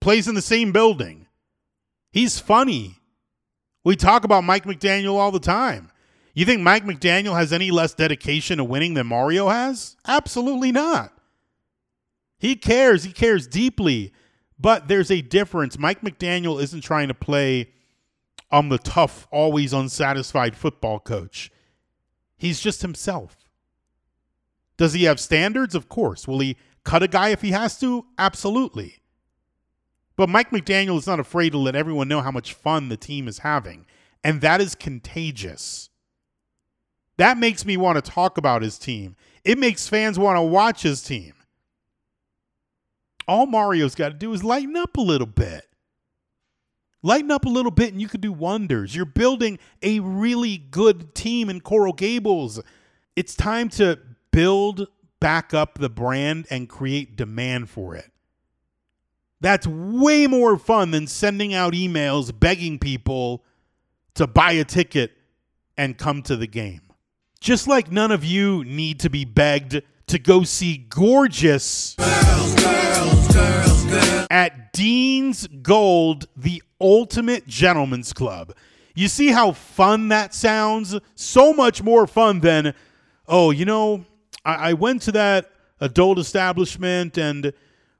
Plays 0.00 0.28
in 0.28 0.34
the 0.34 0.42
same 0.42 0.72
building. 0.72 1.26
He's 2.10 2.38
funny. 2.38 2.96
We 3.84 3.96
talk 3.96 4.24
about 4.24 4.44
Mike 4.44 4.64
McDaniel 4.64 5.14
all 5.14 5.30
the 5.30 5.40
time. 5.40 5.90
You 6.34 6.44
think 6.44 6.62
Mike 6.62 6.84
McDaniel 6.84 7.36
has 7.36 7.52
any 7.52 7.70
less 7.70 7.94
dedication 7.94 8.58
to 8.58 8.64
winning 8.64 8.94
than 8.94 9.06
Mario 9.06 9.48
has? 9.48 9.96
Absolutely 10.06 10.72
not. 10.72 11.12
He 12.38 12.54
cares. 12.54 13.04
He 13.04 13.12
cares 13.12 13.46
deeply. 13.46 14.12
But 14.58 14.88
there's 14.88 15.10
a 15.10 15.20
difference. 15.20 15.78
Mike 15.78 16.00
McDaniel 16.00 16.62
isn't 16.62 16.82
trying 16.82 17.08
to 17.08 17.14
play 17.14 17.72
I'm 18.50 18.68
the 18.70 18.78
tough, 18.78 19.26
always 19.30 19.72
unsatisfied 19.72 20.56
football 20.56 21.00
coach. 21.00 21.50
He's 22.36 22.60
just 22.60 22.82
himself. 22.82 23.37
Does 24.78 24.94
he 24.94 25.04
have 25.04 25.20
standards? 25.20 25.74
Of 25.74 25.90
course. 25.90 26.26
Will 26.26 26.38
he 26.38 26.56
cut 26.84 27.02
a 27.02 27.08
guy 27.08 27.28
if 27.28 27.42
he 27.42 27.50
has 27.50 27.78
to? 27.80 28.06
Absolutely. 28.16 28.96
But 30.16 30.28
Mike 30.28 30.50
McDaniel 30.50 30.96
is 30.96 31.06
not 31.06 31.20
afraid 31.20 31.50
to 31.50 31.58
let 31.58 31.76
everyone 31.76 32.08
know 32.08 32.22
how 32.22 32.30
much 32.30 32.54
fun 32.54 32.88
the 32.88 32.96
team 32.96 33.28
is 33.28 33.38
having. 33.38 33.86
And 34.24 34.40
that 34.40 34.60
is 34.60 34.74
contagious. 34.74 35.90
That 37.18 37.36
makes 37.38 37.66
me 37.66 37.76
want 37.76 38.02
to 38.02 38.10
talk 38.10 38.38
about 38.38 38.62
his 38.62 38.78
team. 38.78 39.16
It 39.44 39.58
makes 39.58 39.88
fans 39.88 40.18
want 40.18 40.36
to 40.36 40.42
watch 40.42 40.82
his 40.82 41.02
team. 41.02 41.34
All 43.26 43.46
Mario's 43.46 43.94
got 43.94 44.08
to 44.08 44.14
do 44.14 44.32
is 44.32 44.42
lighten 44.42 44.76
up 44.76 44.96
a 44.96 45.02
little 45.02 45.26
bit. 45.26 45.66
Lighten 47.02 47.30
up 47.30 47.44
a 47.44 47.50
little 47.50 47.70
bit 47.70 47.92
and 47.92 48.00
you 48.00 48.08
could 48.08 48.20
do 48.20 48.32
wonders. 48.32 48.94
You're 48.94 49.04
building 49.04 49.58
a 49.82 50.00
really 50.00 50.58
good 50.58 51.14
team 51.14 51.50
in 51.50 51.60
Coral 51.60 51.92
Gables. 51.92 52.60
It's 53.14 53.34
time 53.34 53.68
to 53.70 53.98
build 54.38 54.86
back 55.18 55.52
up 55.52 55.78
the 55.78 55.90
brand 55.90 56.46
and 56.48 56.68
create 56.68 57.16
demand 57.16 57.68
for 57.68 57.96
it. 57.96 58.12
That's 59.40 59.66
way 59.66 60.28
more 60.28 60.56
fun 60.56 60.92
than 60.92 61.08
sending 61.08 61.54
out 61.54 61.72
emails 61.72 62.30
begging 62.38 62.78
people 62.78 63.42
to 64.14 64.28
buy 64.28 64.52
a 64.52 64.64
ticket 64.64 65.10
and 65.76 65.98
come 65.98 66.22
to 66.22 66.36
the 66.36 66.46
game. 66.46 66.82
Just 67.40 67.66
like 67.66 67.90
none 67.90 68.12
of 68.12 68.24
you 68.24 68.62
need 68.62 69.00
to 69.00 69.10
be 69.10 69.24
begged 69.24 69.82
to 70.06 70.18
go 70.20 70.44
see 70.44 70.86
gorgeous 70.88 71.96
girls, 71.96 72.54
girls, 72.62 73.34
girls, 73.34 74.26
at 74.30 74.72
Dean's 74.72 75.48
Gold, 75.48 76.28
the 76.36 76.62
ultimate 76.80 77.48
gentleman's 77.48 78.12
club. 78.12 78.54
You 78.94 79.08
see 79.08 79.32
how 79.32 79.50
fun 79.50 80.06
that 80.10 80.32
sounds? 80.32 80.94
So 81.16 81.52
much 81.52 81.82
more 81.82 82.06
fun 82.06 82.38
than, 82.38 82.72
oh, 83.26 83.50
you 83.50 83.64
know, 83.64 84.04
I, 84.48 84.70
I 84.70 84.72
went 84.72 85.02
to 85.02 85.12
that 85.12 85.50
adult 85.80 86.18
establishment 86.18 87.18
and 87.18 87.52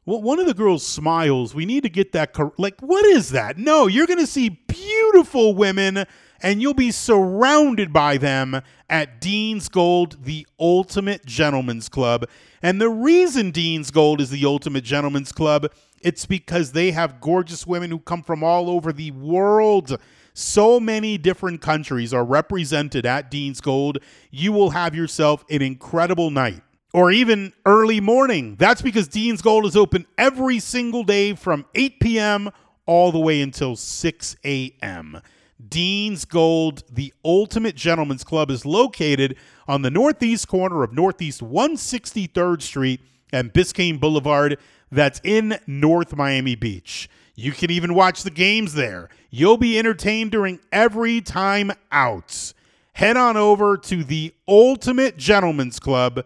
one 0.05 0.41
of 0.41 0.47
the 0.47 0.55
girls 0.55 0.87
smiles. 0.87 1.55
We 1.55 1.67
need 1.67 1.83
to 1.83 1.91
get 1.91 2.13
that. 2.13 2.33
Cor- 2.33 2.55
like, 2.57 2.81
what 2.81 3.05
is 3.05 3.31
that? 3.31 3.59
No, 3.59 3.87
you're 3.87 4.07
going 4.07 4.19
to 4.19 4.27
see 4.27 4.49
beautiful 4.49 5.55
women 5.55 6.07
and 6.41 6.63
you'll 6.63 6.73
be 6.73 6.91
surrounded 6.91 7.93
by 7.93 8.17
them 8.17 8.63
at 8.89 9.21
Dean's 9.21 9.69
Gold, 9.69 10.25
the 10.25 10.47
ultimate 10.59 11.27
gentleman's 11.27 11.91
club. 11.91 12.25
And 12.63 12.81
the 12.81 12.89
reason 12.89 13.51
Dean's 13.51 13.91
Gold 13.91 14.21
is 14.21 14.31
the 14.31 14.47
ultimate 14.47 14.85
gentleman's 14.85 15.33
club, 15.33 15.67
it's 16.01 16.25
because 16.25 16.73
they 16.73 16.93
have 16.93 17.21
gorgeous 17.21 17.67
women 17.67 17.91
who 17.91 17.99
come 17.99 18.23
from 18.23 18.43
all 18.43 18.71
over 18.71 18.93
the 18.93 19.11
world. 19.11 20.01
So 20.39 20.79
many 20.79 21.19
different 21.19 21.61
countries 21.61 22.15
are 22.15 22.25
represented 22.25 23.05
at 23.05 23.29
Dean's 23.29 23.61
Gold. 23.61 23.99
You 24.31 24.53
will 24.53 24.71
have 24.71 24.95
yourself 24.95 25.45
an 25.51 25.63
incredible 25.63 26.31
night 26.31 26.63
or 26.95 27.11
even 27.11 27.53
early 27.67 28.01
morning. 28.01 28.55
That's 28.55 28.81
because 28.81 29.09
Dean's 29.09 29.43
Gold 29.43 29.67
is 29.67 29.75
open 29.75 30.07
every 30.17 30.61
single 30.61 31.03
day 31.03 31.35
from 31.35 31.67
8 31.75 31.99
p.m. 31.99 32.51
all 32.87 33.11
the 33.11 33.19
way 33.19 33.41
until 33.41 33.75
6 33.75 34.37
a.m. 34.45 35.21
Dean's 35.69 36.25
Gold, 36.25 36.85
the 36.89 37.13
ultimate 37.25 37.75
gentleman's 37.75 38.23
club, 38.23 38.49
is 38.49 38.65
located 38.65 39.37
on 39.67 39.83
the 39.83 39.91
northeast 39.91 40.47
corner 40.47 40.85
of 40.85 40.93
Northeast 40.93 41.41
163rd 41.41 42.63
Street 42.63 43.01
and 43.33 43.53
Biscayne 43.53 43.99
Boulevard. 43.99 44.57
That's 44.93 45.21
in 45.25 45.59
North 45.67 46.15
Miami 46.15 46.55
Beach. 46.55 47.11
You 47.35 47.51
can 47.51 47.73
even 47.73 47.93
watch 47.95 48.23
the 48.23 48.31
games 48.31 48.75
there. 48.75 49.09
You'll 49.31 49.59
be 49.59 49.79
entertained 49.79 50.31
during 50.31 50.61
every 50.73 51.21
time 51.21 51.73
out. 51.93 52.53
Head 52.93 53.17
on 53.17 53.37
over 53.37 53.77
to 53.77 54.03
the 54.03 54.35
Ultimate 54.47 55.17
Gentleman's 55.17 55.79
Club 55.79 56.25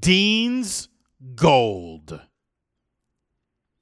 Dean's 0.00 0.88
Gold. 1.34 2.20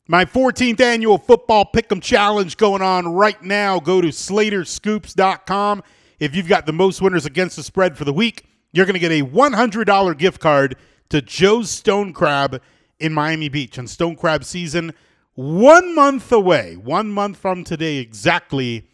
My 0.09 0.25
14th 0.25 0.81
annual 0.81 1.19
football 1.19 1.71
pick'em 1.73 2.03
challenge 2.03 2.57
going 2.57 2.83
on 2.83 3.15
right 3.15 3.41
now. 3.43 3.79
Go 3.79 4.01
to 4.01 4.09
slaterscoops.com. 4.09 5.83
If 6.19 6.35
you've 6.35 6.49
got 6.49 6.67
the 6.67 6.73
most 6.73 7.01
winners 7.01 7.27
against 7.27 7.57
the 7.57 7.63
spread 7.63 7.97
for 7.97 8.05
the 8.05 8.13
week, 8.13 8.45
you're 8.73 8.87
going 8.87 8.95
to 8.95 8.99
get 8.99 9.13
a 9.13 9.25
$100 9.25 10.19
gift 10.19 10.41
card 10.41 10.77
to 11.11 11.23
Joe's 11.23 11.71
Stone 11.71 12.13
Crab 12.13 12.61
in 12.99 13.13
Miami 13.13 13.49
Beach. 13.49 13.79
And 13.79 13.89
Stone 13.89 14.17
Crab 14.17 14.45
season, 14.45 14.95
one 15.41 15.95
month 15.95 16.31
away, 16.33 16.77
one 16.77 17.11
month 17.11 17.39
from 17.39 17.65
today 17.65 17.97
exactly, 17.97 18.87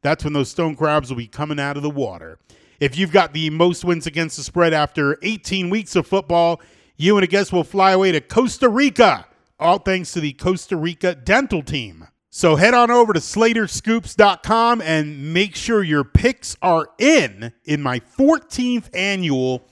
that's 0.00 0.24
when 0.24 0.32
those 0.32 0.48
stone 0.48 0.74
crabs 0.74 1.10
will 1.10 1.18
be 1.18 1.26
coming 1.26 1.60
out 1.60 1.76
of 1.76 1.82
the 1.82 1.90
water. 1.90 2.38
If 2.80 2.96
you've 2.96 3.12
got 3.12 3.34
the 3.34 3.50
most 3.50 3.84
wins 3.84 4.06
against 4.06 4.38
the 4.38 4.42
spread 4.42 4.72
after 4.72 5.18
18 5.22 5.68
weeks 5.68 5.94
of 5.96 6.06
football, 6.06 6.62
you 6.96 7.18
and 7.18 7.24
a 7.24 7.26
guest 7.26 7.52
will 7.52 7.64
fly 7.64 7.90
away 7.90 8.12
to 8.12 8.22
Costa 8.22 8.70
Rica, 8.70 9.26
all 9.58 9.78
thanks 9.78 10.12
to 10.12 10.20
the 10.20 10.32
Costa 10.32 10.74
Rica 10.74 11.14
dental 11.14 11.62
team. 11.62 12.08
So 12.30 12.56
head 12.56 12.72
on 12.72 12.90
over 12.90 13.12
to 13.12 13.20
slaterscoops.com 13.20 14.80
and 14.80 15.34
make 15.34 15.54
sure 15.54 15.82
your 15.82 16.04
picks 16.04 16.56
are 16.62 16.88
in 16.96 17.52
in 17.66 17.82
my 17.82 18.00
14th 18.00 18.88
annual 18.94 19.68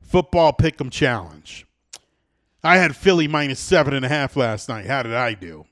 football 0.00 0.52
pick'em 0.52 0.92
challenge. 0.92 1.66
I 2.62 2.76
had 2.76 2.94
Philly 2.94 3.26
minus 3.26 3.58
seven 3.58 3.94
and 3.94 4.04
a 4.04 4.08
half 4.08 4.36
last 4.36 4.68
night. 4.68 4.86
How 4.86 5.02
did 5.02 5.14
I 5.14 5.34
do? 5.34 5.66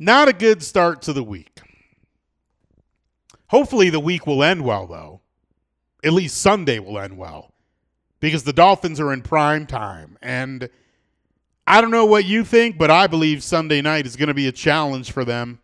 Not 0.00 0.26
a 0.26 0.32
good 0.32 0.64
start 0.64 1.02
to 1.02 1.12
the 1.12 1.22
week. 1.22 1.60
Hopefully 3.46 3.88
the 3.90 4.00
week 4.00 4.26
will 4.26 4.42
end 4.42 4.64
well, 4.64 4.88
though 4.88 5.20
at 6.04 6.12
least 6.12 6.38
Sunday 6.38 6.78
will 6.78 6.98
end 6.98 7.16
well 7.16 7.52
because 8.20 8.44
the 8.44 8.52
Dolphins 8.52 9.00
are 9.00 9.12
in 9.12 9.22
prime 9.22 9.66
time. 9.66 10.16
And 10.22 10.68
I 11.66 11.80
don't 11.80 11.90
know 11.90 12.06
what 12.06 12.24
you 12.24 12.44
think, 12.44 12.78
but 12.78 12.90
I 12.90 13.06
believe 13.06 13.42
Sunday 13.42 13.80
night 13.80 14.06
is 14.06 14.16
going 14.16 14.28
to 14.28 14.34
be 14.34 14.48
a 14.48 14.52
challenge 14.52 15.12
for 15.12 15.24
them. 15.24 15.60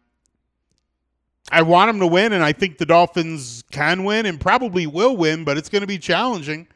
I 1.50 1.62
want 1.62 1.88
them 1.88 2.00
to 2.00 2.06
win, 2.06 2.32
and 2.32 2.42
I 2.42 2.52
think 2.52 2.78
the 2.78 2.86
Dolphins 2.86 3.62
can 3.70 4.02
win 4.02 4.26
and 4.26 4.40
probably 4.40 4.86
will 4.86 5.16
win, 5.16 5.44
but 5.44 5.56
it's 5.56 5.68
going 5.68 5.82
to 5.82 5.86
be 5.86 5.98
challenging. 5.98 6.66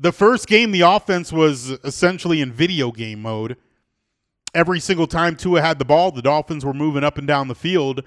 The 0.00 0.12
first 0.12 0.48
game, 0.48 0.72
the 0.72 0.80
offense 0.80 1.32
was 1.32 1.70
essentially 1.84 2.40
in 2.40 2.52
video 2.52 2.90
game 2.90 3.22
mode. 3.22 3.56
Every 4.54 4.80
single 4.80 5.06
time 5.06 5.36
Tua 5.36 5.60
had 5.60 5.78
the 5.78 5.84
ball, 5.84 6.10
the 6.10 6.22
Dolphins 6.22 6.64
were 6.64 6.74
moving 6.74 7.04
up 7.04 7.18
and 7.18 7.26
down 7.26 7.48
the 7.48 7.54
field 7.54 8.02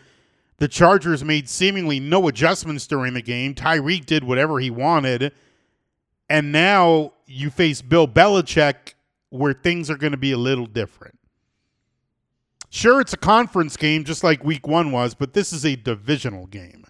the 0.62 0.68
Chargers 0.68 1.24
made 1.24 1.50
seemingly 1.50 2.00
no 2.00 2.28
adjustments 2.28 2.86
during 2.86 3.16
the 3.16 3.22
game. 3.24 3.56
Tyreek 3.56 4.06
did 4.06 4.24
whatever 4.24 4.60
he 4.60 4.70
wanted. 4.70 5.34
And 6.30 6.52
now 6.52 7.14
you 7.26 7.50
face 7.50 7.82
Bill 7.82 8.08
Belichick 8.08 8.94
where 9.32 9.54
things 9.54 9.90
are 9.90 9.98
going 9.98 10.12
to 10.12 10.18
be 10.18 10.32
a 10.34 10.38
little 10.38 10.68
different. 10.68 11.18
Sure, 12.70 13.02
it's 13.02 13.12
a 13.12 13.18
conference 13.18 13.76
game 13.76 14.04
just 14.04 14.24
like 14.24 14.44
week 14.44 14.68
one 14.68 14.92
was, 14.92 15.16
but 15.16 15.34
this 15.34 15.52
is 15.52 15.66
a 15.66 15.76
divisional 15.76 16.46
game. 16.46 16.86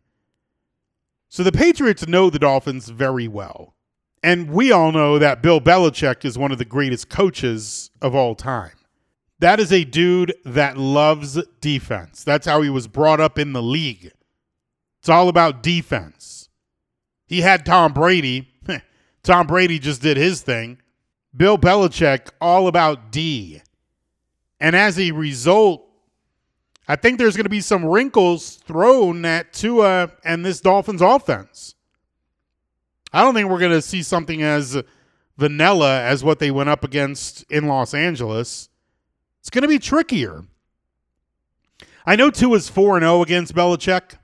So 1.29 1.41
the 1.41 1.53
Patriots 1.53 2.05
know 2.05 2.29
the 2.29 2.39
Dolphins 2.39 2.89
very 2.89 3.29
well. 3.29 3.73
And 4.21 4.51
we 4.51 4.73
all 4.73 4.91
know 4.91 5.17
that 5.17 5.41
Bill 5.41 5.61
Belichick 5.61 6.25
is 6.25 6.37
one 6.37 6.51
of 6.51 6.57
the 6.57 6.65
greatest 6.65 7.07
coaches 7.07 7.89
of 8.01 8.13
all 8.13 8.35
time. 8.35 8.80
That 9.41 9.60
is 9.60 9.73
a 9.73 9.84
dude 9.84 10.36
that 10.45 10.77
loves 10.77 11.43
defense. 11.62 12.23
That's 12.23 12.45
how 12.45 12.62
he 12.62 12.69
was 12.69 12.88
brought 12.88 13.19
up 13.19 13.39
in 13.39 13.54
the 13.54 13.62
league. 13.62 14.12
It's 14.99 15.10
all 15.10 15.30
about 15.30 15.63
defense. 15.63 16.47
He 17.25 17.41
had 17.41 17.65
Tom 17.65 17.91
Brady. 17.91 18.49
Tom 19.23 19.47
Brady 19.47 19.80
just 19.80 19.99
did 19.99 20.15
his 20.15 20.43
thing. 20.43 20.77
Bill 21.36 21.58
Belichick, 21.58 22.30
all 22.39 22.67
about 22.67 23.12
D. 23.12 23.63
And 24.60 24.75
as 24.75 24.99
a 24.99 25.10
result, 25.10 25.89
I 26.88 26.95
think 26.95 27.17
there's 27.17 27.36
going 27.36 27.45
to 27.45 27.49
be 27.49 27.62
some 27.62 27.84
wrinkles 27.84 28.58
thrown 28.58 29.25
at 29.25 29.54
Tua 29.54 30.12
and 30.23 30.45
this 30.45 30.62
Dolphins 30.62 31.01
offense. 31.01 31.73
I 33.12 33.23
don't 33.23 33.34
think 33.34 33.49
we're 33.49 33.58
going 33.58 33.71
to 33.71 33.82
see 33.82 34.04
something 34.04 34.43
as 34.43 34.84
vanilla 35.36 35.99
as 36.04 36.23
what 36.23 36.38
they 36.38 36.51
went 36.51 36.69
up 36.69 36.84
against 36.84 37.43
in 37.49 37.67
Los 37.67 37.95
Angeles. 37.95 38.69
It's 39.41 39.49
going 39.49 39.63
to 39.63 39.67
be 39.67 39.80
trickier. 39.80 40.43
I 42.06 42.15
know 42.15 42.30
Tua's 42.30 42.69
4 42.69 42.99
0 42.99 43.21
against 43.21 43.54
Belichick. 43.54 44.17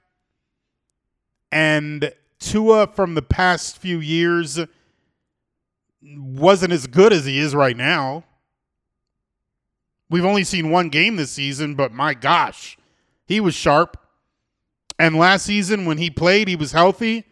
And 1.52 2.12
Tua 2.40 2.88
from 2.88 3.16
the 3.16 3.22
past 3.22 3.78
few 3.78 4.00
years 4.00 4.60
wasn't 6.02 6.74
as 6.74 6.88
good 6.88 7.14
as 7.14 7.26
he 7.26 7.40
is 7.40 7.56
right 7.56 7.76
now. 7.76 8.24
We've 10.10 10.26
only 10.26 10.44
seen 10.44 10.70
one 10.70 10.90
game 10.90 11.18
this 11.18 11.32
season, 11.32 11.76
but 11.76 11.92
my 11.92 12.14
gosh, 12.14 12.78
he 13.26 13.40
was 13.40 13.56
sharp. 13.56 13.98
And 15.00 15.16
last 15.16 15.46
season, 15.46 15.86
when 15.86 15.98
he 15.98 16.10
played, 16.10 16.48
he 16.48 16.56
was 16.56 16.72
healthy. 16.72 17.26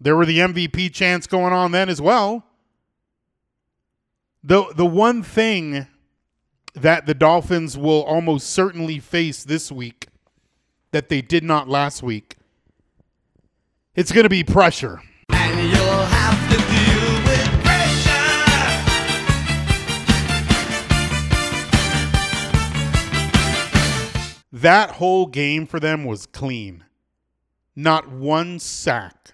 There 0.00 0.16
were 0.16 0.26
the 0.26 0.38
MVP 0.38 0.92
chants 0.92 1.26
going 1.26 1.52
on 1.52 1.72
then 1.72 1.88
as 1.88 2.00
well. 2.00 2.44
The 4.42 4.72
the 4.74 4.86
one 4.86 5.22
thing 5.22 5.86
that 6.74 7.06
the 7.06 7.14
Dolphins 7.14 7.76
will 7.76 8.02
almost 8.02 8.48
certainly 8.48 8.98
face 8.98 9.44
this 9.44 9.70
week 9.70 10.08
that 10.90 11.08
they 11.08 11.22
did 11.22 11.44
not 11.44 11.68
last 11.68 12.02
week. 12.02 12.36
It's 13.94 14.12
going 14.12 14.24
to 14.24 14.30
be 14.30 14.44
pressure. 14.44 15.02
That 24.52 24.92
whole 24.92 25.26
game 25.26 25.66
for 25.66 25.80
them 25.80 26.04
was 26.04 26.26
clean. 26.26 26.84
Not 27.74 28.08
one 28.08 28.58
sack 28.58 29.32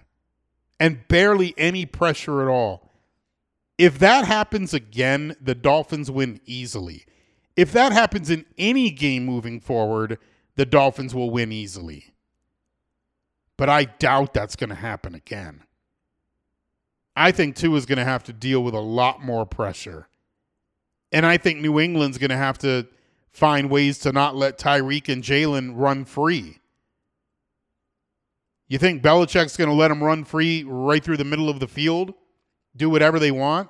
and 0.79 1.07
barely 1.07 1.53
any 1.57 1.85
pressure 1.85 2.41
at 2.41 2.47
all. 2.47 2.89
If 3.77 3.99
that 3.99 4.25
happens 4.25 4.73
again, 4.73 5.35
the 5.39 5.55
Dolphins 5.55 6.09
win 6.09 6.39
easily. 6.45 7.05
If 7.59 7.73
that 7.73 7.91
happens 7.91 8.29
in 8.29 8.45
any 8.57 8.89
game 8.89 9.25
moving 9.25 9.59
forward, 9.59 10.17
the 10.55 10.65
Dolphins 10.65 11.13
will 11.13 11.29
win 11.29 11.51
easily. 11.51 12.13
But 13.57 13.67
I 13.67 13.83
doubt 13.83 14.33
that's 14.33 14.55
going 14.55 14.69
to 14.69 14.75
happen 14.75 15.13
again. 15.13 15.63
I 17.17 17.33
think 17.33 17.57
Tua 17.57 17.75
is 17.75 17.85
going 17.85 17.97
to 17.97 18.05
have 18.05 18.23
to 18.23 18.31
deal 18.31 18.63
with 18.63 18.75
a 18.75 18.79
lot 18.79 19.21
more 19.21 19.45
pressure. 19.45 20.07
And 21.11 21.25
I 21.25 21.35
think 21.35 21.59
New 21.59 21.81
England's 21.81 22.17
going 22.17 22.29
to 22.29 22.37
have 22.37 22.57
to 22.59 22.87
find 23.33 23.69
ways 23.69 23.99
to 23.99 24.13
not 24.13 24.37
let 24.37 24.57
Tyreek 24.57 25.11
and 25.11 25.21
Jalen 25.21 25.73
run 25.75 26.05
free. 26.05 26.59
You 28.69 28.77
think 28.77 29.03
Belichick's 29.03 29.57
going 29.57 29.69
to 29.69 29.75
let 29.75 29.89
them 29.89 30.01
run 30.01 30.23
free 30.23 30.63
right 30.63 31.03
through 31.03 31.17
the 31.17 31.25
middle 31.25 31.49
of 31.49 31.59
the 31.59 31.67
field, 31.67 32.13
do 32.73 32.89
whatever 32.89 33.19
they 33.19 33.31
want? 33.31 33.69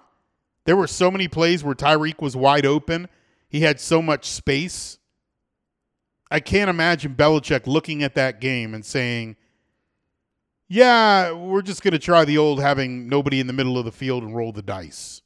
There 0.65 0.77
were 0.77 0.85
so 0.85 1.09
many 1.09 1.27
plays 1.27 1.63
where 1.63 1.73
Tyreek 1.73 2.21
was 2.21 2.35
wide 2.35 2.67
open. 2.67 3.09
He 3.49 3.61
had 3.61 3.79
so 3.79 4.01
much 4.01 4.25
space. 4.25 4.99
I 6.31 6.39
can't 6.39 6.69
imagine 6.69 7.15
Belichick 7.15 7.65
looking 7.65 8.03
at 8.03 8.15
that 8.15 8.39
game 8.39 8.73
and 8.73 8.85
saying, 8.85 9.35
yeah, 10.67 11.31
we're 11.31 11.63
just 11.63 11.81
going 11.81 11.93
to 11.93 11.99
try 11.99 12.23
the 12.25 12.37
old 12.37 12.61
having 12.61 13.09
nobody 13.09 13.39
in 13.39 13.47
the 13.47 13.53
middle 13.53 13.77
of 13.77 13.85
the 13.85 13.91
field 13.91 14.23
and 14.23 14.35
roll 14.35 14.51
the 14.51 14.61
dice. 14.61 15.23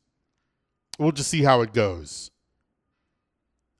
We'll 0.97 1.11
just 1.11 1.29
see 1.29 1.43
how 1.43 1.61
it 1.61 1.73
goes. 1.73 2.31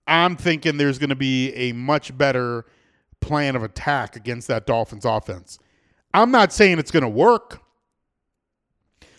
I'm 0.06 0.36
thinking 0.36 0.75
there's 0.75 0.99
going 0.99 1.12
to 1.12 1.15
be 1.15 1.53
a 1.53 1.71
much 1.71 2.17
better 2.17 2.65
plan 3.21 3.56
of 3.56 3.63
attack 3.63 4.17
against 4.17 4.49
that 4.49 4.65
Dolphins 4.65 5.06
offense. 5.06 5.58
I'm 6.13 6.32
not 6.32 6.51
saying 6.51 6.79
it's 6.79 6.91
going 6.91 7.03
to 7.03 7.10
work. 7.10 7.62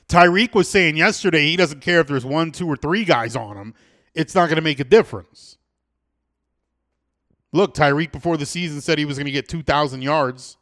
Tyreek 0.09 0.55
was 0.55 0.69
saying 0.69 0.99
yesterday 0.99 1.47
he 1.47 1.57
doesn't 1.57 1.81
care 1.81 2.01
if 2.01 2.09
there's 2.09 2.27
one, 2.27 2.53
two, 2.53 2.69
or 2.69 2.77
three 2.77 3.05
guys 3.05 3.35
on 3.35 3.57
him. 3.57 3.75
It's 4.15 4.35
not 4.35 4.47
going 4.47 4.57
to 4.57 4.63
make 4.63 4.81
a 4.81 4.85
difference. 4.85 5.59
Look, 7.53 7.75
Tyreek 7.75 8.13
before 8.13 8.37
the 8.37 8.47
season 8.47 8.81
said 8.81 8.99
he 8.99 9.05
was 9.05 9.17
going 9.17 9.27
to 9.27 9.33
get 9.33 9.49
2,000 9.49 10.03
yards 10.03 10.57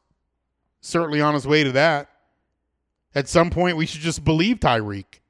certainly 0.83 1.21
on 1.21 1.33
his 1.33 1.47
way 1.47 1.65
to 1.65 1.73
that. 1.73 2.11
At 3.15 3.29
some 3.29 3.51
point, 3.51 3.77
we 3.77 3.87
should 3.87 4.01
just 4.01 4.25
believe 4.25 4.59
Tyreek. 4.59 5.21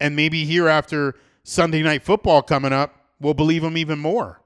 And 0.00 0.14
maybe 0.14 0.44
here 0.44 0.68
after 0.68 1.16
Sunday 1.42 1.82
night 1.82 2.04
football 2.04 2.42
coming 2.42 2.72
up, 2.72 2.94
we'll 3.20 3.34
believe 3.34 3.64
him 3.64 3.76
even 3.76 3.98
more. 3.98 4.40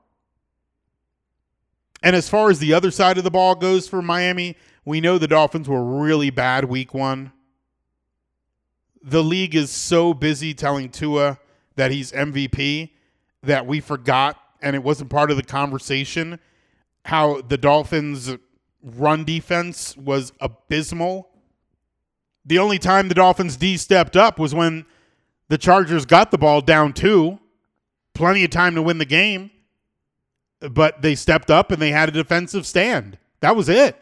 And 2.03 2.17
as 2.17 2.29
far 2.29 2.51
as 2.51 2.59
the 2.59 2.73
other 2.73 2.91
side 2.91 3.19
of 3.19 3.25
the 3.25 3.31
ball 3.31 3.55
goes 3.55 3.87
for 3.87 4.03
Miami, 4.03 4.57
we 4.85 5.01
know 5.01 5.19
the 5.19 5.29
Dolphins 5.29 5.69
were 5.69 5.85
really 5.85 6.31
bad 6.31 6.65
week 6.65 6.95
one. 6.95 7.33
The 9.03 9.23
league 9.23 9.55
is 9.55 9.71
so 9.71 10.15
busy 10.15 10.55
telling 10.55 10.89
Tua 10.89 11.39
that 11.77 11.91
he's 11.91 12.13
MVP 12.13 12.92
that 13.43 13.67
we 13.67 13.81
forgot, 13.81 14.37
and 14.61 14.77
it 14.77 14.83
wasn't 14.83 15.11
part 15.11 15.31
of 15.31 15.37
the 15.37 15.43
conversation, 15.43 16.39
how 17.05 17.43
the 17.43 17.59
Dolphins' 17.59 18.37
run 18.83 19.25
defense 19.25 19.97
was 19.97 20.33
abysmal. 20.41 21.29
The 22.45 22.59
only 22.59 22.79
time 22.79 23.09
the 23.09 23.15
Dolphins 23.15 23.57
D 23.57 23.77
stepped 23.77 24.17
up 24.17 24.39
was 24.39 24.55
when 24.55 24.87
the 25.49 25.59
Chargers 25.59 26.05
got 26.05 26.31
the 26.31 26.39
ball 26.39 26.61
down 26.61 26.93
two. 26.93 27.39
Plenty 28.15 28.45
of 28.45 28.51
time 28.51 28.75
to 28.75 28.83
win 28.83 28.99
the 28.99 29.05
game. 29.05 29.51
But 30.61 31.03
they 31.03 31.15
stepped 31.15 31.51
up 31.51 31.71
and 31.71 31.81
they 31.81 31.91
had 31.91 32.09
a 32.09 32.13
defensive 32.13 32.67
stand. 32.67 33.19
That 33.41 33.57
was 33.57 33.69
it. 33.69 33.97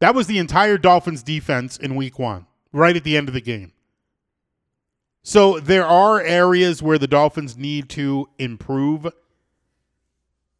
That 0.00 0.14
was 0.14 0.28
the 0.28 0.38
entire 0.38 0.78
Dolphins 0.78 1.22
defense 1.22 1.76
in 1.76 1.96
week 1.96 2.18
one, 2.18 2.46
right 2.72 2.96
at 2.96 3.02
the 3.02 3.16
end 3.16 3.28
of 3.28 3.34
the 3.34 3.40
game. 3.40 3.72
So 5.28 5.60
there 5.60 5.86
are 5.86 6.22
areas 6.22 6.82
where 6.82 6.96
the 6.96 7.06
Dolphins 7.06 7.54
need 7.54 7.90
to 7.90 8.30
improve 8.38 9.12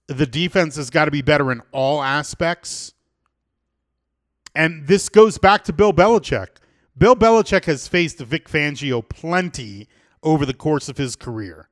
the 0.09 0.27
defense 0.27 0.77
has 0.77 0.91
got 0.91 1.07
to 1.07 1.11
be 1.11 1.23
better 1.23 1.51
in 1.51 1.63
all 1.73 2.03
aspects. 2.03 2.93
And 4.55 4.87
this 4.87 5.09
goes 5.09 5.39
back 5.39 5.65
to 5.65 5.73
Bill 5.73 5.95
Belichick. 5.95 6.49
Bill 6.99 7.17
Belichick 7.17 7.65
has 7.65 7.89
faced 7.89 8.19
Vic 8.19 8.47
Fangio 8.47 9.01
plenty 9.09 9.89
over 10.23 10.45
the 10.45 10.53
course 10.53 10.91
of 10.91 10.99
his 10.99 11.17
career. 11.17 11.71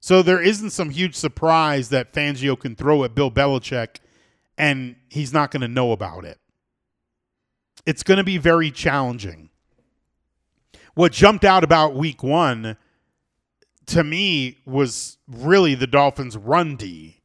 So 0.00 0.22
there 0.22 0.42
isn't 0.42 0.70
some 0.70 0.90
huge 0.90 1.14
surprise 1.14 1.90
that 1.90 2.12
Fangio 2.12 2.58
can 2.58 2.74
throw 2.74 3.04
at 3.04 3.14
Bill 3.14 3.30
Belichick 3.30 3.98
and 4.58 4.96
he's 5.08 5.32
not 5.32 5.52
going 5.52 5.60
to 5.60 5.68
know 5.68 5.92
about 5.92 6.24
it. 6.24 6.40
It's 7.86 8.02
going 8.02 8.18
to 8.18 8.24
be 8.24 8.38
very 8.38 8.72
challenging. 8.72 9.50
What 10.96 11.12
jumped 11.12 11.44
out 11.44 11.62
about 11.62 11.94
week 11.94 12.22
one 12.22 12.78
to 13.84 14.02
me 14.02 14.60
was 14.64 15.18
really 15.28 15.74
the 15.74 15.86
Dolphins' 15.86 16.38
run 16.38 16.74
D. 16.76 17.20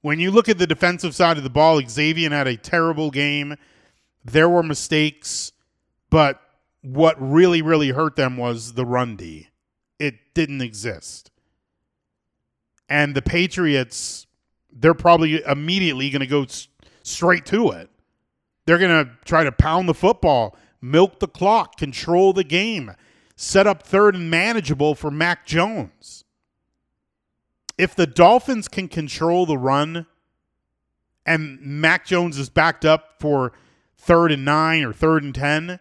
When 0.00 0.18
you 0.18 0.30
look 0.30 0.48
at 0.48 0.56
the 0.56 0.66
defensive 0.66 1.14
side 1.14 1.36
of 1.36 1.42
the 1.42 1.50
ball, 1.50 1.78
Xavien 1.82 2.30
had 2.30 2.46
a 2.46 2.56
terrible 2.56 3.10
game. 3.10 3.56
There 4.24 4.48
were 4.48 4.62
mistakes, 4.62 5.52
but 6.08 6.40
what 6.80 7.16
really, 7.20 7.60
really 7.60 7.90
hurt 7.90 8.16
them 8.16 8.38
was 8.38 8.72
the 8.72 8.86
run 8.86 9.16
D. 9.16 9.48
It 9.98 10.14
didn't 10.32 10.62
exist. 10.62 11.30
And 12.88 13.14
the 13.14 13.20
Patriots, 13.20 14.26
they're 14.72 14.94
probably 14.94 15.44
immediately 15.44 16.08
going 16.08 16.20
to 16.20 16.26
go 16.26 16.44
s- 16.44 16.68
straight 17.02 17.44
to 17.46 17.72
it. 17.72 17.90
They're 18.64 18.78
going 18.78 19.04
to 19.04 19.12
try 19.26 19.44
to 19.44 19.52
pound 19.52 19.86
the 19.86 19.92
football, 19.94 20.56
milk 20.80 21.20
the 21.20 21.28
clock, 21.28 21.76
control 21.76 22.32
the 22.32 22.44
game 22.44 22.92
set 23.38 23.68
up 23.68 23.84
third 23.84 24.16
and 24.16 24.28
manageable 24.28 24.96
for 24.96 25.12
Mac 25.12 25.46
Jones. 25.46 26.24
If 27.78 27.94
the 27.94 28.06
Dolphins 28.06 28.66
can 28.66 28.88
control 28.88 29.46
the 29.46 29.56
run 29.56 30.06
and 31.24 31.60
Mac 31.60 32.04
Jones 32.04 32.36
is 32.36 32.48
backed 32.48 32.84
up 32.84 33.14
for 33.20 33.52
third 33.96 34.32
and 34.32 34.44
nine 34.44 34.82
or 34.82 34.92
third 34.92 35.22
and 35.22 35.32
10, 35.32 35.78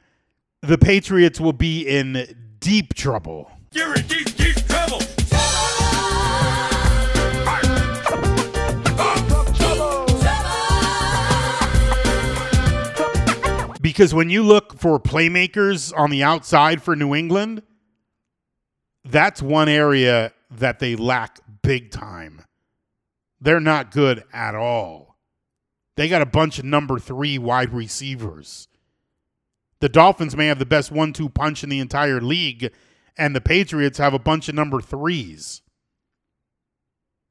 the 0.62 0.78
Patriots 0.78 1.40
will 1.40 1.54
be 1.54 1.82
in 1.82 2.56
deep 2.60 2.94
trouble. 2.94 3.52
Deep, 3.72 4.08
deep 4.38 4.57
Because 13.98 14.14
when 14.14 14.30
you 14.30 14.44
look 14.44 14.78
for 14.78 15.00
playmakers 15.00 15.92
on 15.98 16.12
the 16.12 16.22
outside 16.22 16.84
for 16.84 16.96
New 16.96 17.16
England, 17.16 17.64
that's 19.04 19.42
one 19.42 19.68
area 19.68 20.34
that 20.52 20.78
they 20.78 20.96
lack 20.96 21.40
big 21.64 21.90
time. 21.90 22.44
They're 23.42 23.60
not 23.60 23.90
good 23.90 24.24
at 24.32 24.54
all. 24.54 25.18
They 25.96 26.10
got 26.10 26.22
a 26.22 26.28
bunch 26.28 26.60
of 26.60 26.66
number 26.66 27.00
three 27.00 27.40
wide 27.40 27.74
receivers. 27.74 28.68
The 29.80 29.90
Dolphins 29.90 30.38
may 30.38 30.46
have 30.46 30.60
the 30.60 30.66
best 30.68 30.92
one 30.92 31.12
two 31.12 31.28
punch 31.28 31.64
in 31.64 31.70
the 31.70 31.80
entire 31.80 32.22
league, 32.22 32.72
and 33.18 33.36
the 33.36 33.42
Patriots 33.42 33.98
have 33.98 34.14
a 34.14 34.20
bunch 34.20 34.48
of 34.48 34.54
number 34.54 34.80
threes. 34.80 35.64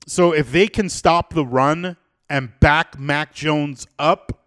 So 0.09 0.33
if 0.33 0.51
they 0.51 0.67
can 0.67 0.89
stop 0.89 1.33
the 1.33 1.47
run 1.47 1.97
and 2.29 2.59
back 2.59 2.99
Mac 2.99 3.33
Jones 3.33 3.87
up, 4.01 4.46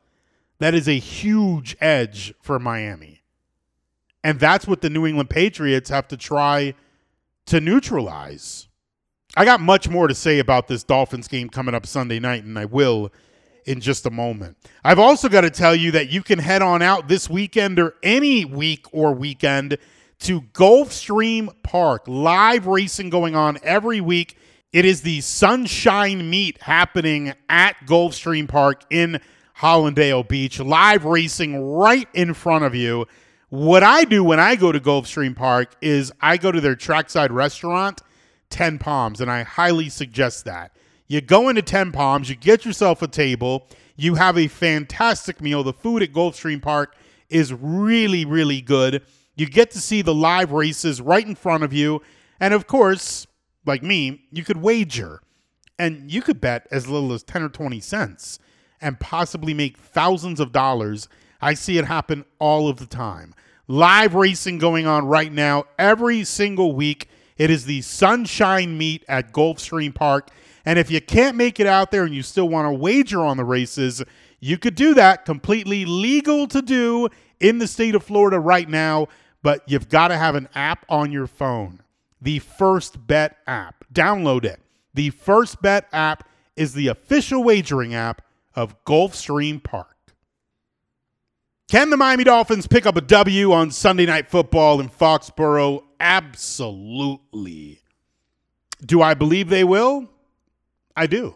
that 0.60 0.74
is 0.74 0.88
a 0.88 0.98
huge 0.98 1.76
edge 1.82 2.34
for 2.42 2.60
Miami. 2.60 3.24
And 4.24 4.40
that's 4.40 4.68
what 4.68 4.82
the 4.82 4.90
New 4.90 5.06
England 5.06 5.30
Patriots 5.30 5.90
have 5.90 6.08
to 6.10 6.18
try 6.18 6.76
to 7.46 7.62
neutralize. 7.62 8.68
I 9.36 9.46
got 9.46 9.62
much 9.62 9.88
more 9.88 10.08
to 10.08 10.16
say 10.16 10.40
about 10.40 10.68
this 10.68 10.84
Dolphins 10.84 11.28
game 11.28 11.50
coming 11.50 11.74
up 11.74 11.86
Sunday 11.86 12.20
night, 12.20 12.44
and 12.44 12.58
I 12.60 12.66
will 12.66 13.12
in 13.66 13.80
just 13.80 14.06
a 14.06 14.10
moment. 14.10 14.58
I've 14.84 15.00
also 15.00 15.30
got 15.30 15.42
to 15.42 15.50
tell 15.50 15.76
you 15.76 15.92
that 15.92 16.10
you 16.10 16.24
can 16.24 16.40
head 16.40 16.62
on 16.62 16.82
out 16.82 17.08
this 17.08 17.30
weekend 17.30 17.80
or 17.80 17.96
any 18.04 18.44
week 18.44 18.88
or 18.92 19.14
weekend 19.14 19.78
to 20.22 20.42
Gulfstream 20.42 21.50
Park. 21.64 22.04
Live 22.08 22.66
racing 22.66 23.10
going 23.10 23.36
on 23.36 23.58
every 23.64 24.02
week. 24.02 24.38
It 24.74 24.86
is 24.86 25.02
the 25.02 25.22
Sunshine 25.22 26.30
Meet 26.30 26.62
happening 26.62 27.34
at 27.48 27.76
Gulfstream 27.86 28.48
Park 28.48 28.84
in 28.90 29.22
Hallandale 29.60 30.26
Beach. 30.26 30.60
Live 30.60 31.04
racing 31.04 31.62
right 31.62 32.08
in 32.14 32.34
front 32.34 32.64
of 32.64 32.74
you. 32.74 33.06
What 33.50 33.84
I 33.84 34.06
do 34.06 34.24
when 34.24 34.40
I 34.40 34.56
go 34.56 34.72
to 34.72 34.80
Gulfstream 34.80 35.36
Park 35.36 35.76
is 35.82 36.14
I 36.22 36.38
go 36.38 36.52
to 36.52 36.62
their 36.62 36.76
trackside 36.76 37.32
restaurant, 37.32 38.02
10 38.52 38.80
Palms, 38.80 39.20
and 39.20 39.30
I 39.30 39.44
highly 39.44 39.90
suggest 39.90 40.46
that. 40.46 40.72
You 41.08 41.20
go 41.20 41.50
into 41.50 41.62
10 41.62 41.92
Palms, 41.92 42.30
you 42.30 42.36
get 42.36 42.64
yourself 42.64 43.02
a 43.02 43.08
table, 43.08 43.68
you 43.98 44.16
have 44.16 44.38
a 44.38 44.48
fantastic 44.48 45.42
meal. 45.42 45.64
The 45.64 45.74
food 45.74 46.04
at 46.04 46.14
Gulfstream 46.14 46.62
Park 46.62 46.96
is 47.30 47.52
really, 47.52 48.24
really 48.24 48.62
good. 48.62 49.04
You 49.36 49.46
get 49.48 49.72
to 49.72 49.80
see 49.80 50.02
the 50.02 50.14
live 50.14 50.52
races 50.52 51.02
right 51.02 51.26
in 51.26 51.36
front 51.36 51.64
of 51.64 51.74
you. 51.74 52.02
And 52.40 52.54
of 52.54 52.68
course, 52.68 53.28
like 53.66 53.84
me, 53.84 54.22
you 54.32 54.44
could 54.44 54.58
wager. 54.58 55.22
And 55.78 56.12
you 56.12 56.22
could 56.22 56.40
bet 56.40 56.68
as 56.72 56.88
little 56.88 57.12
as 57.12 57.24
10 57.24 57.44
or 57.44 57.50
20 57.50 57.80
cents 57.80 58.40
and 58.82 59.00
possibly 59.00 59.54
make 59.54 59.78
thousands 59.78 60.40
of 60.40 60.52
dollars. 60.52 61.08
I 61.42 61.54
see 61.54 61.78
it 61.78 61.86
happen 61.86 62.26
all 62.40 62.68
of 62.68 62.78
the 62.78 62.86
time. 62.86 63.34
Live 63.68 64.16
racing 64.16 64.58
going 64.58 64.88
on 64.88 65.06
right 65.06 65.32
now 65.32 65.66
every 65.78 66.24
single 66.24 66.74
week. 66.74 67.08
It 67.38 67.50
is 67.50 67.66
the 67.66 67.82
Sunshine 67.82 68.78
Meet 68.78 69.06
at 69.08 69.32
Gulfstream 69.32 69.94
Park. 69.94 70.30
And 70.66 70.78
if 70.78 70.92
you 70.92 71.00
can't 71.02 71.38
make 71.38 71.60
it 71.60 71.68
out 71.68 71.92
there 71.92 72.04
and 72.04 72.14
you 72.14 72.24
still 72.24 72.50
want 72.50 72.66
to 72.66 72.72
wager 72.72 73.22
on 73.22 73.38
the 73.38 73.46
races, 73.46 74.04
you 74.40 74.58
could 74.58 74.76
do 74.76 74.94
that 74.96 75.26
completely 75.26 75.86
legal 75.86 76.48
to 76.48 76.62
do 76.62 77.10
in 77.40 77.60
the 77.60 77.68
state 77.68 77.96
of 77.96 78.04
Florida 78.04 78.40
right 78.40 78.68
now, 78.68 79.08
but 79.42 79.64
you've 79.68 79.90
got 79.90 80.10
to 80.10 80.18
have 80.18 80.36
an 80.36 80.50
app 80.56 80.86
on 80.90 81.12
your 81.12 81.28
phone. 81.28 81.82
The 82.22 82.40
First 82.40 83.08
Bet 83.08 83.38
app. 83.48 83.86
Download 83.94 84.44
it. 84.44 84.60
The 84.94 85.12
First 85.12 85.62
Bet 85.62 85.88
app 85.94 86.28
is 86.56 86.74
the 86.74 86.88
official 86.88 87.44
wagering 87.44 87.94
app 87.94 88.22
of 88.56 88.84
Gulfstream 88.84 89.64
Park. 89.64 89.96
Can 91.70 91.92
the 91.92 91.98
Miami 91.98 92.24
Dolphins 92.24 92.66
pick 92.66 92.86
up 92.86 92.96
a 92.96 93.02
W 93.02 93.52
on 93.54 93.70
Sunday 93.70 94.08
Night 94.08 94.30
Football 94.30 94.80
in 94.80 94.90
Foxborough? 94.90 95.84
Absolutely. 96.00 97.82
Do 98.84 99.02
I 99.02 99.14
believe 99.14 99.50
they 99.50 99.64
will? 99.64 100.10
I 100.96 101.06
do. 101.06 101.36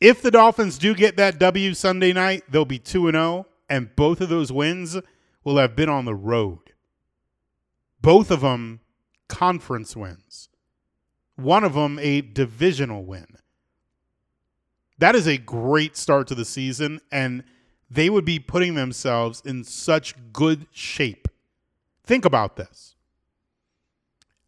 If 0.00 0.22
the 0.22 0.30
Dolphins 0.30 0.76
do 0.76 0.94
get 0.94 1.16
that 1.16 1.38
W 1.38 1.72
Sunday 1.72 2.12
night, 2.12 2.42
they'll 2.50 2.64
be 2.64 2.78
2 2.78 3.10
0, 3.10 3.46
and 3.70 3.94
both 3.96 4.20
of 4.20 4.28
those 4.28 4.50
wins 4.50 4.96
will 5.44 5.56
have 5.56 5.76
been 5.76 5.88
on 5.88 6.04
the 6.04 6.14
road. 6.14 6.58
Both 8.00 8.30
of 8.30 8.40
them 8.40 8.80
conference 9.28 9.96
wins, 9.96 10.48
one 11.36 11.64
of 11.64 11.74
them 11.74 11.98
a 12.00 12.20
divisional 12.20 13.04
win. 13.04 13.38
That 15.04 15.14
is 15.14 15.26
a 15.26 15.36
great 15.36 15.98
start 15.98 16.28
to 16.28 16.34
the 16.34 16.46
season, 16.46 16.98
and 17.12 17.44
they 17.90 18.08
would 18.08 18.24
be 18.24 18.38
putting 18.38 18.74
themselves 18.74 19.42
in 19.44 19.62
such 19.62 20.14
good 20.32 20.66
shape. 20.72 21.28
Think 22.04 22.24
about 22.24 22.56
this. 22.56 22.94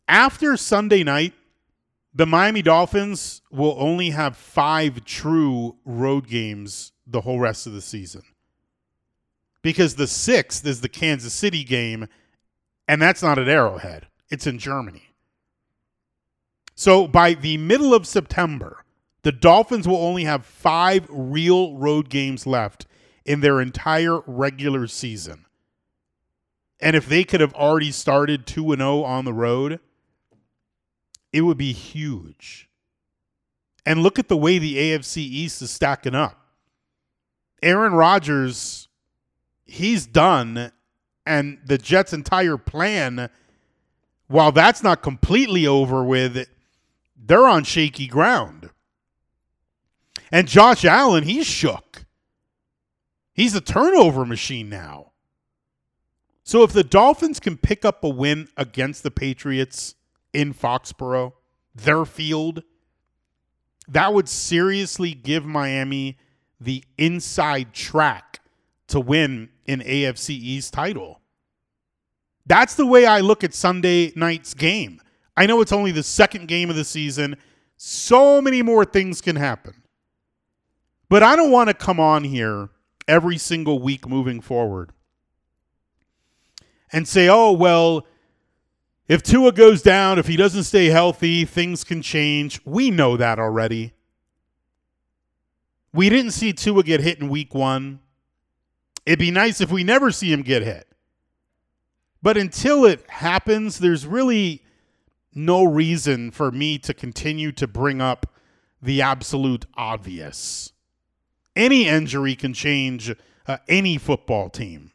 After 0.08 0.56
Sunday 0.56 1.04
night, 1.04 1.34
the 2.14 2.24
Miami 2.24 2.62
Dolphins 2.62 3.42
will 3.50 3.76
only 3.78 4.08
have 4.08 4.34
five 4.34 5.04
true 5.04 5.76
road 5.84 6.26
games 6.26 6.92
the 7.06 7.20
whole 7.20 7.38
rest 7.38 7.66
of 7.66 7.74
the 7.74 7.82
season. 7.82 8.22
Because 9.60 9.96
the 9.96 10.06
sixth 10.06 10.64
is 10.64 10.80
the 10.80 10.88
Kansas 10.88 11.34
City 11.34 11.64
game, 11.64 12.08
and 12.88 13.02
that's 13.02 13.22
not 13.22 13.38
at 13.38 13.46
Arrowhead, 13.46 14.06
it's 14.30 14.46
in 14.46 14.58
Germany. 14.58 15.10
So 16.74 17.06
by 17.06 17.34
the 17.34 17.58
middle 17.58 17.92
of 17.92 18.06
September, 18.06 18.85
the 19.26 19.32
Dolphins 19.32 19.88
will 19.88 19.96
only 19.96 20.22
have 20.22 20.46
five 20.46 21.04
real 21.10 21.74
road 21.74 22.08
games 22.08 22.46
left 22.46 22.86
in 23.24 23.40
their 23.40 23.60
entire 23.60 24.20
regular 24.20 24.86
season. 24.86 25.46
And 26.78 26.94
if 26.94 27.08
they 27.08 27.24
could 27.24 27.40
have 27.40 27.52
already 27.54 27.90
started 27.90 28.46
2 28.46 28.76
0 28.76 29.02
on 29.02 29.24
the 29.24 29.32
road, 29.32 29.80
it 31.32 31.40
would 31.40 31.58
be 31.58 31.72
huge. 31.72 32.68
And 33.84 34.00
look 34.00 34.20
at 34.20 34.28
the 34.28 34.36
way 34.36 34.60
the 34.60 34.76
AFC 34.76 35.16
East 35.16 35.60
is 35.60 35.72
stacking 35.72 36.14
up. 36.14 36.38
Aaron 37.64 37.94
Rodgers, 37.94 38.86
he's 39.64 40.06
done. 40.06 40.70
And 41.26 41.58
the 41.64 41.78
Jets' 41.78 42.12
entire 42.12 42.58
plan, 42.58 43.28
while 44.28 44.52
that's 44.52 44.84
not 44.84 45.02
completely 45.02 45.66
over 45.66 46.04
with, 46.04 46.46
they're 47.16 47.48
on 47.48 47.64
shaky 47.64 48.06
ground. 48.06 48.70
And 50.30 50.48
Josh 50.48 50.84
Allen, 50.84 51.24
he's 51.24 51.46
shook. 51.46 52.04
He's 53.32 53.54
a 53.54 53.60
turnover 53.60 54.24
machine 54.24 54.68
now. 54.68 55.12
So 56.42 56.62
if 56.62 56.72
the 56.72 56.84
Dolphins 56.84 57.40
can 57.40 57.56
pick 57.56 57.84
up 57.84 58.02
a 58.04 58.08
win 58.08 58.48
against 58.56 59.02
the 59.02 59.10
Patriots 59.10 59.94
in 60.32 60.54
Foxborough, 60.54 61.32
their 61.74 62.04
field, 62.04 62.62
that 63.88 64.14
would 64.14 64.28
seriously 64.28 65.12
give 65.12 65.44
Miami 65.44 66.18
the 66.60 66.84
inside 66.96 67.72
track 67.74 68.40
to 68.88 69.00
win 69.00 69.50
an 69.66 69.80
AFC 69.80 70.30
East 70.30 70.72
title. 70.72 71.20
That's 72.46 72.74
the 72.74 72.86
way 72.86 73.06
I 73.06 73.20
look 73.20 73.42
at 73.42 73.52
Sunday 73.52 74.12
night's 74.14 74.54
game. 74.54 75.00
I 75.36 75.46
know 75.46 75.60
it's 75.60 75.72
only 75.72 75.90
the 75.90 76.02
second 76.02 76.46
game 76.46 76.70
of 76.70 76.76
the 76.76 76.84
season. 76.84 77.36
So 77.76 78.40
many 78.40 78.62
more 78.62 78.84
things 78.84 79.20
can 79.20 79.36
happen. 79.36 79.74
But 81.08 81.22
I 81.22 81.36
don't 81.36 81.50
want 81.50 81.68
to 81.68 81.74
come 81.74 82.00
on 82.00 82.24
here 82.24 82.68
every 83.06 83.38
single 83.38 83.78
week 83.78 84.08
moving 84.08 84.40
forward 84.40 84.90
and 86.92 87.06
say, 87.06 87.28
oh, 87.28 87.52
well, 87.52 88.06
if 89.08 89.22
Tua 89.22 89.52
goes 89.52 89.82
down, 89.82 90.18
if 90.18 90.26
he 90.26 90.36
doesn't 90.36 90.64
stay 90.64 90.86
healthy, 90.86 91.44
things 91.44 91.84
can 91.84 92.02
change. 92.02 92.60
We 92.64 92.90
know 92.90 93.16
that 93.16 93.38
already. 93.38 93.92
We 95.92 96.08
didn't 96.08 96.32
see 96.32 96.52
Tua 96.52 96.82
get 96.82 97.00
hit 97.00 97.20
in 97.20 97.28
week 97.28 97.54
one. 97.54 98.00
It'd 99.04 99.20
be 99.20 99.30
nice 99.30 99.60
if 99.60 99.70
we 99.70 99.84
never 99.84 100.10
see 100.10 100.32
him 100.32 100.42
get 100.42 100.62
hit. 100.62 100.88
But 102.20 102.36
until 102.36 102.84
it 102.84 103.08
happens, 103.08 103.78
there's 103.78 104.04
really 104.04 104.64
no 105.32 105.64
reason 105.64 106.32
for 106.32 106.50
me 106.50 106.78
to 106.78 106.92
continue 106.92 107.52
to 107.52 107.68
bring 107.68 108.00
up 108.00 108.26
the 108.82 109.00
absolute 109.00 109.66
obvious 109.76 110.72
any 111.56 111.88
injury 111.88 112.36
can 112.36 112.52
change 112.52 113.12
uh, 113.46 113.56
any 113.68 113.98
football 113.98 114.48
team. 114.48 114.92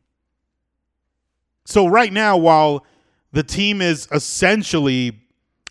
So 1.66 1.88
right 1.88 2.12
now, 2.12 2.38
while 2.38 2.86
the 3.32 3.44
team 3.44 3.82
is 3.82 4.08
essentially 4.12 5.22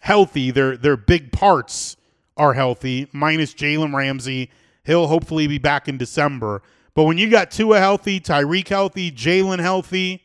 healthy, 0.01 0.51
their 0.51 0.76
their 0.76 0.97
big 0.97 1.32
parts 1.32 1.97
are 2.36 2.55
healthy, 2.55 3.09
minus 3.12 3.55
Jalen 3.55 3.95
Ramsey. 3.95 4.51
He'll 4.84 5.09
hopefully 5.09 5.47
be 5.47 5.59
back 5.59 5.88
in 5.88 5.99
December. 5.99 6.62
But 6.95 7.05
when 7.05 7.18
you 7.18 7.30
got 7.30 7.51
Tua 7.51 7.78
healthy, 7.78 8.18
Tyreek 8.18 8.68
healthy, 8.68 9.12
Jalen 9.12 9.61
healthy, 9.61 10.24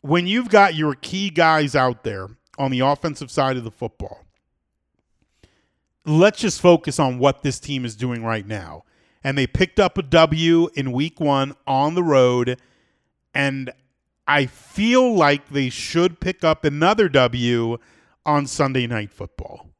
when 0.00 0.26
you've 0.26 0.48
got 0.48 0.74
your 0.74 0.94
key 0.94 1.30
guys 1.30 1.76
out 1.76 2.04
there 2.04 2.28
on 2.58 2.70
the 2.70 2.80
offensive 2.80 3.30
side 3.30 3.56
of 3.56 3.64
the 3.64 3.70
football, 3.70 4.24
let's 6.04 6.40
just 6.40 6.60
focus 6.60 6.98
on 6.98 7.18
what 7.18 7.42
this 7.42 7.60
team 7.60 7.84
is 7.84 7.94
doing 7.94 8.24
right 8.24 8.46
now 8.46 8.84
and 9.22 9.36
they 9.36 9.46
picked 9.46 9.80
up 9.80 9.98
a 9.98 10.02
W 10.02 10.68
in 10.74 10.92
week 10.92 11.20
one 11.20 11.54
on 11.66 11.94
the 11.94 12.02
road. 12.02 12.60
And 13.34 13.70
I 14.26 14.46
feel 14.46 15.14
like 15.14 15.48
they 15.48 15.70
should 15.70 16.20
pick 16.20 16.44
up 16.44 16.64
another 16.64 17.08
W 17.08 17.78
on 18.24 18.46
Sunday 18.46 18.86
Night 18.86 19.12
Football. 19.12 19.70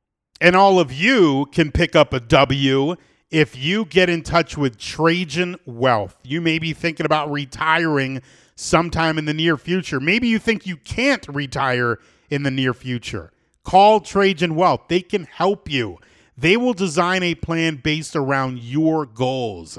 And 0.41 0.55
all 0.55 0.79
of 0.79 0.93
you 0.93 1.47
can 1.53 1.73
pick 1.73 1.97
up 1.97 2.13
a 2.13 2.21
W 2.21 2.97
if 3.31 3.57
you 3.57 3.85
get 3.85 4.09
in 4.09 4.23
touch 4.23 4.57
with 4.57 4.79
Trajan 4.79 5.57
Wealth. 5.67 6.17
You 6.23 6.41
may 6.41 6.59
be 6.59 6.73
thinking 6.73 7.07
about 7.07 7.31
retiring 7.31 8.23
sometime 8.55 9.19
in 9.19 9.25
the 9.25 9.35
near 9.35 9.57
future. 9.57 10.01
Maybe 10.01 10.29
you 10.29 10.39
think 10.39 10.67
you 10.67 10.77
can't 10.77 11.27
retire 11.29 11.99
in 12.31 12.43
the 12.43 12.51
near 12.51 12.73
future. 12.75 13.33
Call 13.65 14.01
Trajan 14.01 14.55
Wealth, 14.55 14.83
they 14.89 15.01
can 15.01 15.25
help 15.25 15.71
you. 15.71 15.99
They 16.39 16.57
will 16.57 16.73
design 16.73 17.25
a 17.25 17.35
plan 17.35 17.81
based 17.83 18.15
around 18.15 18.61
your 18.61 19.05
goals. 19.05 19.77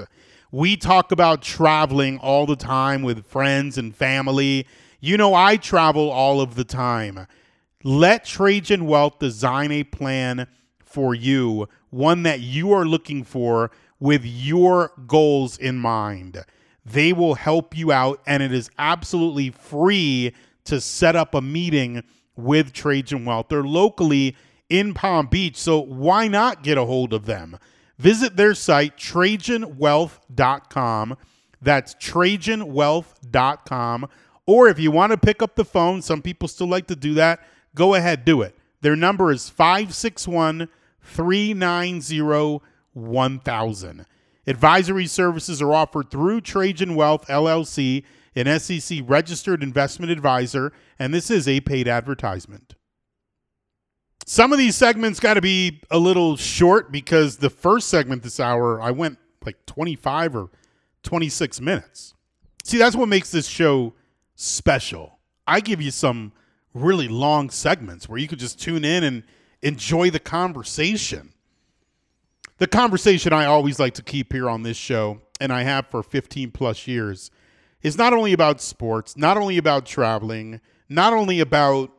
We 0.52 0.76
talk 0.76 1.10
about 1.10 1.40
traveling 1.40 2.18
all 2.18 2.44
the 2.44 2.54
time 2.54 3.02
with 3.02 3.24
friends 3.24 3.78
and 3.78 3.96
family. 3.96 4.66
You 5.00 5.16
know, 5.16 5.32
I 5.34 5.56
travel 5.56 6.10
all 6.10 6.42
of 6.42 6.56
the 6.56 6.64
time. 6.64 7.26
Let 7.82 8.26
Trajan 8.26 8.84
Wealth 8.84 9.18
design 9.18 9.72
a 9.72 9.84
plan 9.84 10.46
for 10.84 11.14
you, 11.14 11.66
one 11.88 12.24
that 12.24 12.40
you 12.40 12.72
are 12.72 12.84
looking 12.84 13.24
for 13.24 13.70
with 13.98 14.22
your 14.26 14.92
goals 15.06 15.56
in 15.56 15.78
mind. 15.78 16.44
They 16.84 17.14
will 17.14 17.36
help 17.36 17.74
you 17.74 17.90
out, 17.90 18.20
and 18.26 18.42
it 18.42 18.52
is 18.52 18.68
absolutely 18.78 19.48
free 19.48 20.34
to 20.64 20.78
set 20.78 21.16
up 21.16 21.34
a 21.34 21.40
meeting 21.40 22.02
with 22.36 22.74
Trajan 22.74 23.24
Wealth. 23.24 23.46
They're 23.48 23.62
locally 23.62 24.36
in 24.70 24.94
Palm 24.94 25.26
Beach, 25.26 25.56
so 25.56 25.78
why 25.80 26.28
not 26.28 26.62
get 26.62 26.78
a 26.78 26.86
hold 26.86 27.12
of 27.12 27.26
them? 27.26 27.58
Visit 27.98 28.36
their 28.36 28.54
site, 28.54 28.96
TrajanWealth.com. 28.96 31.16
That's 31.60 31.94
TrajanWealth.com. 31.96 34.08
Or 34.46 34.68
if 34.68 34.78
you 34.78 34.90
want 34.90 35.12
to 35.12 35.18
pick 35.18 35.42
up 35.42 35.54
the 35.54 35.66
phone, 35.66 36.00
some 36.00 36.22
people 36.22 36.48
still 36.48 36.66
like 36.66 36.86
to 36.86 36.96
do 36.96 37.12
that, 37.14 37.40
go 37.74 37.94
ahead, 37.94 38.24
do 38.24 38.40
it. 38.40 38.56
Their 38.80 38.96
number 38.96 39.30
is 39.30 39.50
561 39.50 40.68
390 41.02 42.62
1000. 42.92 44.06
Advisory 44.46 45.06
services 45.06 45.60
are 45.60 45.74
offered 45.74 46.10
through 46.10 46.40
Trajan 46.40 46.94
Wealth 46.94 47.26
LLC, 47.28 48.02
an 48.34 48.58
SEC 48.58 49.00
registered 49.06 49.62
investment 49.62 50.10
advisor, 50.10 50.72
and 50.98 51.12
this 51.12 51.30
is 51.30 51.46
a 51.46 51.60
paid 51.60 51.86
advertisement. 51.86 52.76
Some 54.26 54.52
of 54.52 54.58
these 54.58 54.76
segments 54.76 55.18
got 55.18 55.34
to 55.34 55.40
be 55.40 55.80
a 55.90 55.98
little 55.98 56.36
short 56.36 56.92
because 56.92 57.38
the 57.38 57.50
first 57.50 57.88
segment 57.88 58.22
this 58.22 58.38
hour, 58.38 58.80
I 58.80 58.90
went 58.90 59.18
like 59.44 59.64
25 59.66 60.36
or 60.36 60.50
26 61.02 61.60
minutes. 61.60 62.14
See, 62.62 62.78
that's 62.78 62.94
what 62.94 63.08
makes 63.08 63.30
this 63.30 63.48
show 63.48 63.94
special. 64.34 65.18
I 65.46 65.60
give 65.60 65.80
you 65.80 65.90
some 65.90 66.32
really 66.74 67.08
long 67.08 67.50
segments 67.50 68.08
where 68.08 68.18
you 68.18 68.28
could 68.28 68.38
just 68.38 68.60
tune 68.60 68.84
in 68.84 69.02
and 69.02 69.24
enjoy 69.62 70.10
the 70.10 70.20
conversation. 70.20 71.32
The 72.58 72.68
conversation 72.68 73.32
I 73.32 73.46
always 73.46 73.80
like 73.80 73.94
to 73.94 74.02
keep 74.02 74.32
here 74.32 74.48
on 74.48 74.62
this 74.62 74.76
show, 74.76 75.22
and 75.40 75.52
I 75.52 75.62
have 75.62 75.86
for 75.86 76.02
15 76.02 76.50
plus 76.50 76.86
years, 76.86 77.30
is 77.82 77.96
not 77.96 78.12
only 78.12 78.32
about 78.32 78.60
sports, 78.60 79.16
not 79.16 79.38
only 79.38 79.56
about 79.56 79.86
traveling, 79.86 80.60
not 80.88 81.12
only 81.12 81.40
about 81.40 81.98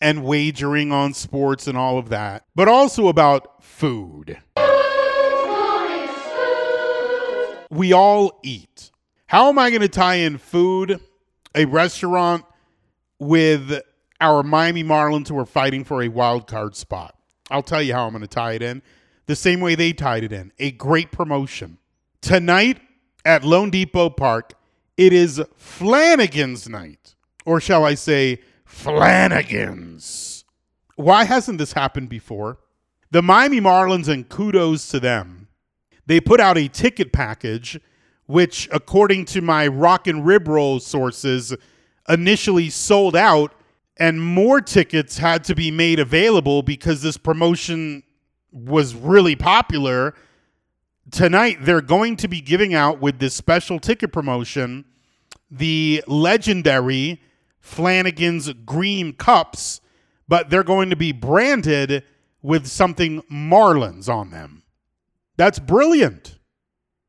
and 0.00 0.24
wagering 0.24 0.92
on 0.92 1.12
sports 1.14 1.66
and 1.66 1.76
all 1.76 1.98
of 1.98 2.08
that, 2.08 2.44
but 2.54 2.68
also 2.68 3.08
about 3.08 3.62
food. 3.62 4.38
We 7.70 7.92
all 7.92 8.40
eat. 8.42 8.90
How 9.26 9.48
am 9.48 9.58
I 9.58 9.70
going 9.70 9.82
to 9.82 9.88
tie 9.88 10.16
in 10.16 10.38
food, 10.38 11.00
a 11.54 11.66
restaurant, 11.66 12.44
with 13.18 13.82
our 14.20 14.42
Miami 14.42 14.82
Marlins 14.82 15.28
who 15.28 15.38
are 15.38 15.46
fighting 15.46 15.84
for 15.84 16.02
a 16.02 16.08
wild 16.08 16.46
card 16.46 16.76
spot? 16.76 17.14
I'll 17.50 17.62
tell 17.62 17.82
you 17.82 17.92
how 17.92 18.06
I'm 18.06 18.12
going 18.12 18.22
to 18.22 18.28
tie 18.28 18.52
it 18.52 18.62
in. 18.62 18.82
The 19.26 19.36
same 19.36 19.60
way 19.60 19.74
they 19.74 19.92
tied 19.92 20.24
it 20.24 20.32
in. 20.32 20.52
A 20.58 20.70
great 20.70 21.12
promotion. 21.12 21.78
Tonight 22.22 22.80
at 23.24 23.42
loanDepot 23.42 24.16
Park, 24.16 24.54
it 24.96 25.12
is 25.12 25.42
Flanigan's 25.58 26.68
night. 26.68 27.14
Or 27.44 27.60
shall 27.60 27.84
I 27.84 27.94
say, 27.94 28.40
Flanigan's. 28.68 30.44
Why 30.96 31.24
hasn't 31.24 31.58
this 31.58 31.72
happened 31.72 32.08
before? 32.08 32.58
The 33.10 33.22
Miami 33.22 33.60
Marlins, 33.60 34.08
and 34.08 34.28
kudos 34.28 34.88
to 34.88 35.00
them, 35.00 35.48
they 36.06 36.20
put 36.20 36.40
out 36.40 36.58
a 36.58 36.68
ticket 36.68 37.12
package, 37.12 37.80
which, 38.26 38.68
according 38.70 39.24
to 39.26 39.40
my 39.40 39.66
rock 39.66 40.06
and 40.06 40.26
rib 40.26 40.48
roll 40.48 40.80
sources, 40.80 41.54
initially 42.08 42.68
sold 42.70 43.16
out, 43.16 43.54
and 43.96 44.22
more 44.22 44.60
tickets 44.60 45.18
had 45.18 45.44
to 45.44 45.54
be 45.54 45.70
made 45.70 45.98
available 45.98 46.62
because 46.62 47.02
this 47.02 47.16
promotion 47.16 48.02
was 48.52 48.94
really 48.94 49.36
popular. 49.36 50.14
Tonight, 51.10 51.58
they're 51.62 51.80
going 51.80 52.16
to 52.16 52.28
be 52.28 52.40
giving 52.40 52.74
out 52.74 53.00
with 53.00 53.18
this 53.18 53.34
special 53.34 53.78
ticket 53.78 54.12
promotion 54.12 54.84
the 55.50 56.04
legendary 56.06 57.20
Flanigan's 57.62 58.52
Green 58.64 59.12
Cups, 59.12 59.80
but 60.26 60.50
they're 60.50 60.62
going 60.62 60.90
to 60.90 60.96
be 60.96 61.12
branded 61.12 62.04
with 62.42 62.66
something 62.66 63.22
Marlins 63.22 64.08
on 64.08 64.30
them. 64.30 64.62
That's 65.36 65.58
brilliant. 65.58 66.38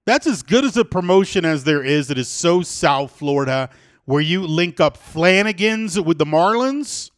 That's 0.06 0.28
as 0.28 0.41
good 0.41 0.66
as 0.66 0.76
a 0.78 0.86
promotion 0.86 1.45
as 1.45 1.64
there 1.64 1.84
is. 1.84 2.10
It 2.10 2.18
is 2.18 2.28
so 2.28 2.62
South 2.62 3.12
Florida, 3.12 3.70
where 4.06 4.22
you 4.22 4.45
link 4.45 4.80
up 4.80 4.97
Flanigan's 4.97 6.00
with 6.00 6.18
the 6.18 6.26
Marlins. 6.26 7.12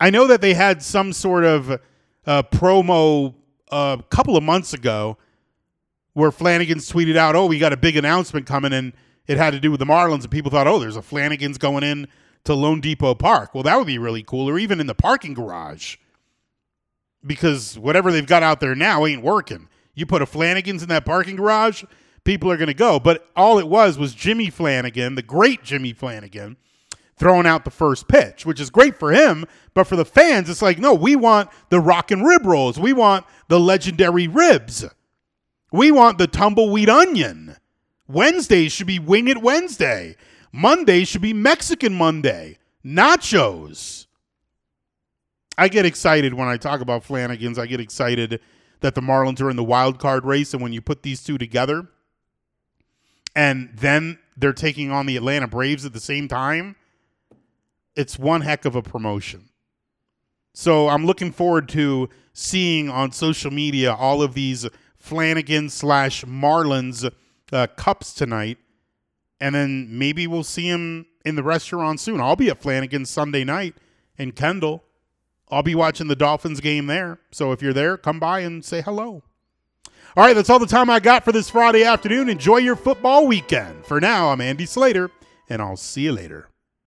I 0.00 0.10
know 0.10 0.26
that 0.26 0.40
they 0.40 0.54
had 0.54 0.82
some 0.82 1.12
sort 1.12 1.44
of 1.44 1.80
uh, 2.26 2.42
promo 2.42 3.34
a 3.70 3.74
uh, 3.74 3.96
couple 4.10 4.36
of 4.36 4.42
months 4.42 4.72
ago 4.72 5.18
where 6.12 6.30
Flanigan's 6.30 6.90
tweeted 6.90 7.16
out, 7.16 7.36
"Oh, 7.36 7.46
we 7.46 7.58
got 7.58 7.72
a 7.72 7.76
big 7.76 7.96
announcement 7.96 8.46
coming," 8.46 8.72
and 8.72 8.92
it 9.28 9.36
had 9.36 9.52
to 9.52 9.60
do 9.60 9.70
with 9.70 9.78
the 9.78 9.86
Marlins, 9.86 10.22
and 10.22 10.30
people 10.30 10.50
thought, 10.50 10.66
"Oh, 10.66 10.78
there's 10.78 10.96
a 10.96 11.02
Flanigan's 11.02 11.58
going 11.58 11.84
in 11.84 12.08
to 12.44 12.52
loanDepot 12.52 13.18
Park." 13.18 13.54
Well, 13.54 13.62
that 13.62 13.76
would 13.76 13.86
be 13.86 13.98
really 13.98 14.22
cool, 14.22 14.48
or 14.48 14.58
even 14.58 14.80
in 14.80 14.86
the 14.86 14.94
parking 14.94 15.34
garage, 15.34 15.96
because 17.24 17.78
whatever 17.78 18.10
they've 18.10 18.26
got 18.26 18.42
out 18.42 18.60
there 18.60 18.74
now 18.74 19.06
ain't 19.06 19.22
working. 19.22 19.68
You 19.94 20.06
put 20.06 20.22
a 20.22 20.26
Flanigan's 20.26 20.82
in 20.82 20.88
that 20.90 21.04
parking 21.04 21.36
garage, 21.36 21.84
people 22.24 22.50
are 22.50 22.56
going 22.56 22.68
to 22.68 22.74
go. 22.74 23.00
But 23.00 23.28
all 23.34 23.58
it 23.58 23.68
was 23.68 23.98
was 23.98 24.14
Jimmy 24.14 24.48
Flanigan, 24.48 25.16
the 25.16 25.22
great 25.22 25.64
Jimmy 25.64 25.92
Flanigan, 25.92 26.56
throwing 27.16 27.46
out 27.46 27.64
the 27.64 27.70
first 27.70 28.06
pitch, 28.06 28.46
which 28.46 28.60
is 28.60 28.70
great 28.70 28.96
for 28.96 29.10
him. 29.10 29.44
But 29.74 29.88
for 29.88 29.96
the 29.96 30.04
fans, 30.04 30.48
it's 30.48 30.62
like, 30.62 30.78
no, 30.78 30.94
we 30.94 31.16
want 31.16 31.50
the 31.68 31.80
rock 31.80 32.12
and 32.12 32.24
rib 32.24 32.46
rolls. 32.46 32.78
We 32.78 32.92
want 32.92 33.26
the 33.48 33.58
legendary 33.58 34.28
ribs. 34.28 34.84
We 35.72 35.90
want 35.90 36.18
the 36.18 36.28
tumbleweed 36.28 36.88
onion. 36.88 37.56
Wednesday 38.08 38.68
should 38.68 38.86
be 38.86 38.98
Wing 38.98 39.28
It 39.28 39.42
Wednesday. 39.42 40.16
Monday 40.50 41.04
should 41.04 41.20
be 41.20 41.34
Mexican 41.34 41.94
Monday. 41.94 42.58
Nachos. 42.84 44.06
I 45.58 45.68
get 45.68 45.84
excited 45.84 46.34
when 46.34 46.48
I 46.48 46.56
talk 46.56 46.80
about 46.80 47.04
Flanigan's. 47.04 47.58
I 47.58 47.66
get 47.66 47.80
excited 47.80 48.40
that 48.80 48.94
the 48.94 49.00
Marlins 49.00 49.40
are 49.42 49.50
in 49.50 49.56
the 49.56 49.64
wild 49.64 49.98
card 49.98 50.24
race, 50.24 50.54
and 50.54 50.62
when 50.62 50.72
you 50.72 50.80
put 50.80 51.02
these 51.02 51.22
two 51.22 51.36
together, 51.36 51.88
and 53.34 53.70
then 53.74 54.18
they're 54.36 54.52
taking 54.52 54.90
on 54.90 55.06
the 55.06 55.16
Atlanta 55.16 55.48
Braves 55.48 55.84
at 55.84 55.92
the 55.92 56.00
same 56.00 56.28
time, 56.28 56.76
it's 57.94 58.18
one 58.18 58.40
heck 58.40 58.64
of 58.64 58.76
a 58.76 58.82
promotion. 58.82 59.48
So 60.54 60.88
I'm 60.88 61.04
looking 61.04 61.32
forward 61.32 61.68
to 61.70 62.08
seeing 62.32 62.88
on 62.88 63.12
social 63.12 63.50
media 63.50 63.92
all 63.92 64.22
of 64.22 64.34
these 64.34 64.66
Flanigan 65.02 65.70
slash 65.70 66.24
Marlins 66.24 67.10
uh, 67.52 67.66
cups 67.76 68.12
tonight, 68.12 68.58
and 69.40 69.54
then 69.54 69.98
maybe 69.98 70.26
we'll 70.26 70.44
see 70.44 70.68
him 70.68 71.06
in 71.24 71.34
the 71.34 71.42
restaurant 71.42 72.00
soon. 72.00 72.20
I'll 72.20 72.36
be 72.36 72.50
at 72.50 72.60
Flanigan 72.60 73.06
Sunday 73.06 73.44
night 73.44 73.74
in 74.16 74.32
Kendall. 74.32 74.84
I'll 75.50 75.62
be 75.62 75.74
watching 75.74 76.08
the 76.08 76.16
Dolphins 76.16 76.60
game 76.60 76.86
there. 76.86 77.20
So 77.30 77.52
if 77.52 77.62
you're 77.62 77.72
there, 77.72 77.96
come 77.96 78.20
by 78.20 78.40
and 78.40 78.64
say 78.64 78.82
hello. 78.82 79.22
All 80.16 80.24
right, 80.24 80.34
that's 80.34 80.50
all 80.50 80.58
the 80.58 80.66
time 80.66 80.90
I 80.90 81.00
got 81.00 81.24
for 81.24 81.32
this 81.32 81.50
Friday 81.50 81.84
afternoon. 81.84 82.28
Enjoy 82.28 82.56
your 82.56 82.76
football 82.76 83.26
weekend. 83.26 83.84
For 83.84 84.00
now, 84.00 84.30
I'm 84.30 84.40
Andy 84.40 84.66
Slater, 84.66 85.10
and 85.48 85.62
I'll 85.62 85.76
see 85.76 86.02
you 86.02 86.12
later. 86.12 86.48